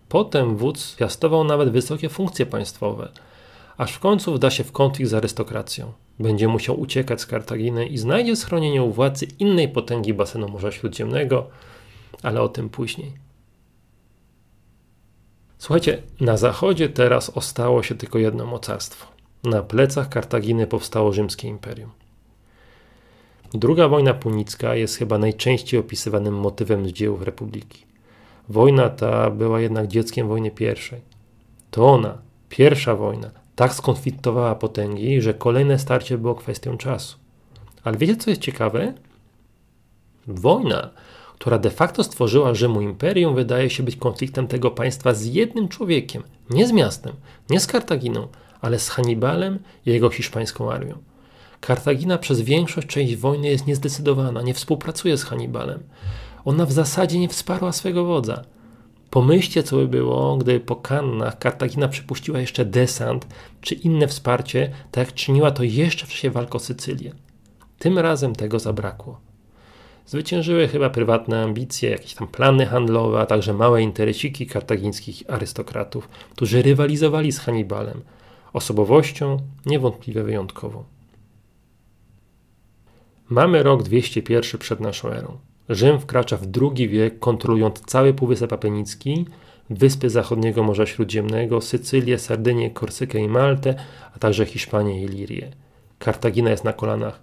Potem 0.10 0.58
wódz 0.58 0.96
piastował 0.96 1.44
nawet 1.44 1.70
wysokie 1.70 2.10
funkcje 2.10 2.46
państwowe, 2.46 3.12
aż 3.78 3.94
w 3.94 4.00
końcu 4.00 4.34
wda 4.34 4.52
się 4.52 4.63
w 4.63 4.72
konflikt 4.72 5.12
z 5.12 5.13
arystokracją. 5.13 5.94
Będzie 6.20 6.48
musiał 6.48 6.80
uciekać 6.80 7.22
z 7.22 7.26
Kartaginy 7.26 7.86
i 7.86 7.98
znajdzie 7.98 8.36
schronienie 8.36 8.84
u 8.84 8.92
władcy 8.92 9.26
innej 9.39 9.70
potęgi 9.70 10.13
basenu 10.13 10.48
Morza 10.48 10.72
Śródziemnego, 10.72 11.50
ale 12.23 12.41
o 12.41 12.49
tym 12.49 12.69
później. 12.69 13.12
Słuchajcie, 15.58 16.02
na 16.21 16.38
zachodzie 16.38 16.89
teraz 16.89 17.30
ostało 17.30 17.84
się 17.84 17.95
tylko 17.95 18.19
jedno 18.19 18.45
mocarstwo. 18.45 19.08
Na 19.43 19.62
plecach 19.62 20.10
Kartaginy 20.10 20.67
powstało 20.67 21.13
rzymskie 21.13 21.47
imperium. 21.47 21.89
Druga 23.54 23.88
wojna 23.88 24.13
punicka 24.13 24.76
jest 24.76 24.97
chyba 24.97 25.17
najczęściej 25.17 25.80
opisywanym 25.80 26.36
motywem 26.36 26.88
z 26.88 26.91
dzieł 26.91 27.17
Republiki. 27.21 27.86
Wojna 28.49 28.89
ta 28.89 29.30
była 29.30 29.62
jednak 29.62 29.88
dzieckiem 29.88 30.28
wojny 30.28 30.52
pierwszej. 30.52 31.02
To 31.71 31.86
ona, 31.86 32.17
pierwsza 32.49 32.95
wojna, 32.95 33.32
tak 33.56 33.73
skonfliktowała 33.73 34.56
potęgi, 34.56 35.21
że 35.21 35.34
kolejne 35.34 35.80
starcie 35.80 36.17
było 36.17 36.36
kwestią 36.36 36.78
czasu. 36.78 37.17
Ale 37.84 37.97
wiecie, 37.97 38.15
co 38.15 38.30
jest 38.30 38.41
ciekawe? 38.41 38.93
Wojna, 40.28 40.89
która 41.43 41.60
de 41.60 41.69
facto 41.69 42.03
stworzyła 42.03 42.53
Rzymu 42.53 42.82
imperium, 42.82 43.36
wydaje 43.36 43.69
się 43.69 43.84
być 43.84 43.95
konfliktem 43.95 44.47
tego 44.47 44.71
państwa 44.71 45.13
z 45.13 45.25
jednym 45.25 45.67
człowiekiem, 45.67 46.23
nie 46.49 46.67
z 46.67 46.71
miastem, 46.71 47.13
nie 47.49 47.60
z 47.60 47.67
Kartaginą, 47.67 48.27
ale 48.62 48.79
z 48.79 48.89
Hannibalem 48.89 49.60
i 49.86 49.91
jego 49.91 50.10
hiszpańską 50.10 50.71
armią. 50.71 50.97
Kartagina 51.60 52.17
przez 52.17 52.41
większość 52.41 52.88
część 52.88 53.15
wojny 53.15 53.47
jest 53.47 53.67
niezdecydowana, 53.67 54.41
nie 54.41 54.53
współpracuje 54.53 55.17
z 55.17 55.23
Hannibalem. 55.23 55.84
Ona 56.45 56.65
w 56.65 56.71
zasadzie 56.71 57.19
nie 57.19 57.29
wsparła 57.29 57.71
swego 57.71 58.06
wodza. 58.06 58.43
Pomyślcie, 59.10 59.63
co 59.63 59.75
by 59.75 59.88
było, 59.88 60.38
gdyby 60.38 60.60
po 60.60 60.75
Kannach 60.75 61.39
Kartagina 61.39 61.88
przypuściła 61.88 62.39
jeszcze 62.39 62.65
desant 62.65 63.27
czy 63.62 63.75
inne 63.75 64.08
wsparcie, 64.08 64.71
tak 64.91 65.08
jak 65.08 65.15
czyniła 65.15 65.51
to 65.51 65.63
jeszcze 65.63 66.06
w 66.06 66.10
czasie 66.10 66.29
walk 66.29 66.56
o 66.56 66.60
Sycylię. 66.60 67.13
Tym 67.79 67.99
razem 67.99 68.36
tego 68.36 68.60
zabrakło. 68.60 69.33
Zwyciężyły 70.06 70.68
chyba 70.68 70.89
prywatne 70.89 71.44
ambicje, 71.44 71.89
jakieś 71.89 72.13
tam 72.13 72.28
plany 72.28 72.66
handlowe, 72.66 73.20
a 73.20 73.26
także 73.26 73.54
małe 73.54 73.82
interesiki 73.82 74.48
kartagińskich 74.48 75.24
arystokratów, 75.28 76.08
którzy 76.08 76.62
rywalizowali 76.62 77.32
z 77.32 77.39
Hannibalem, 77.39 78.02
osobowością 78.54 79.38
niewątpliwie 79.66 80.24
wyjątkową. 80.24 80.84
Mamy 83.30 83.63
rok 83.63 83.84
201 83.84 84.60
przed 84.60 84.80
naszą 84.80 85.10
erą. 85.10 85.38
Rzym 85.70 86.00
wkracza 86.00 86.38
w 86.38 86.46
drugi 86.46 86.89
wiek, 86.89 87.20
kontrolując 87.20 87.80
cały 87.80 88.13
Półwysep 88.13 88.54
Apenicki, 88.54 89.26
wyspy 89.70 90.10
zachodniego 90.10 90.63
Morza 90.63 90.86
Śródziemnego, 90.86 91.62
Sycylię, 91.62 92.20
Sardynię, 92.20 92.72
Korsykę 92.72 93.20
i 93.20 93.28
Maltę, 93.28 93.76
a 94.16 94.20
także 94.20 94.46
Hiszpanię 94.46 95.04
i 95.04 95.08
Lirię. 95.08 95.52
Kartagina 96.00 96.50
jest 96.50 96.63
na 96.63 96.74
kolanach. 96.74 97.22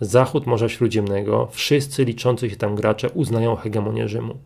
Zachód 0.00 0.46
Morza 0.46 0.68
Śródziemnego, 0.68 1.48
wszyscy 1.50 2.04
liczący 2.04 2.50
się 2.50 2.56
tam 2.56 2.74
gracze 2.74 3.10
uznają 3.10 3.56
hegemonię 3.56 4.08
Rzymu. 4.08 4.38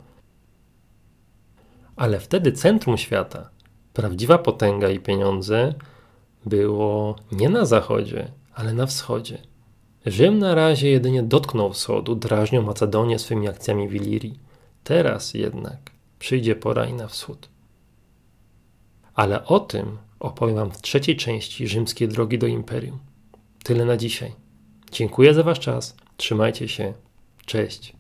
Ale 1.97 2.21
wtedy 2.21 2.53
centrum 2.53 2.99
świata, 2.99 3.51
prawdziwa 3.93 4.39
potęga 4.39 4.89
i 4.89 5.01
pieniądze 5.01 5.75
było 6.47 7.17
nie 7.33 7.49
na 7.49 7.65
zachodzie, 7.65 8.33
ale 8.55 8.73
na 8.73 8.87
wschodzie. 8.87 9.39
Rzym 10.07 10.39
na 10.39 10.55
razie 10.55 10.91
jedynie 10.91 11.23
dotknął 11.23 11.73
wschodu, 11.73 12.15
drażnią 12.17 12.63
Macedonię 12.63 13.19
swymi 13.19 13.49
akcjami 13.49 13.89
w 13.89 13.95
Ilirii. 13.95 14.41
Teraz 14.85 15.35
jednak 15.35 15.91
przyjdzie 16.19 16.57
pora 16.57 16.87
i 16.87 16.93
na 16.93 17.09
wschód. 17.09 17.49
Ale 19.15 19.45
o 19.45 19.61
tym 19.61 19.99
opowiem 20.21 20.57
Wam 20.57 20.71
w 20.71 20.83
trzeciej 20.83 21.17
części 21.17 21.69
rzymskiej 21.69 22.09
drogi 22.09 22.39
do 22.39 22.47
imperium. 22.47 22.99
Tyle 23.65 23.85
na 23.85 23.97
dzisiaj. 23.97 24.40
Dziękuję 24.93 25.35
za 25.35 25.43
Wasz 25.43 25.61
czas. 25.61 25.97
Trzymajcie 26.17 26.69
się. 26.69 26.93
Cześć. 27.47 27.93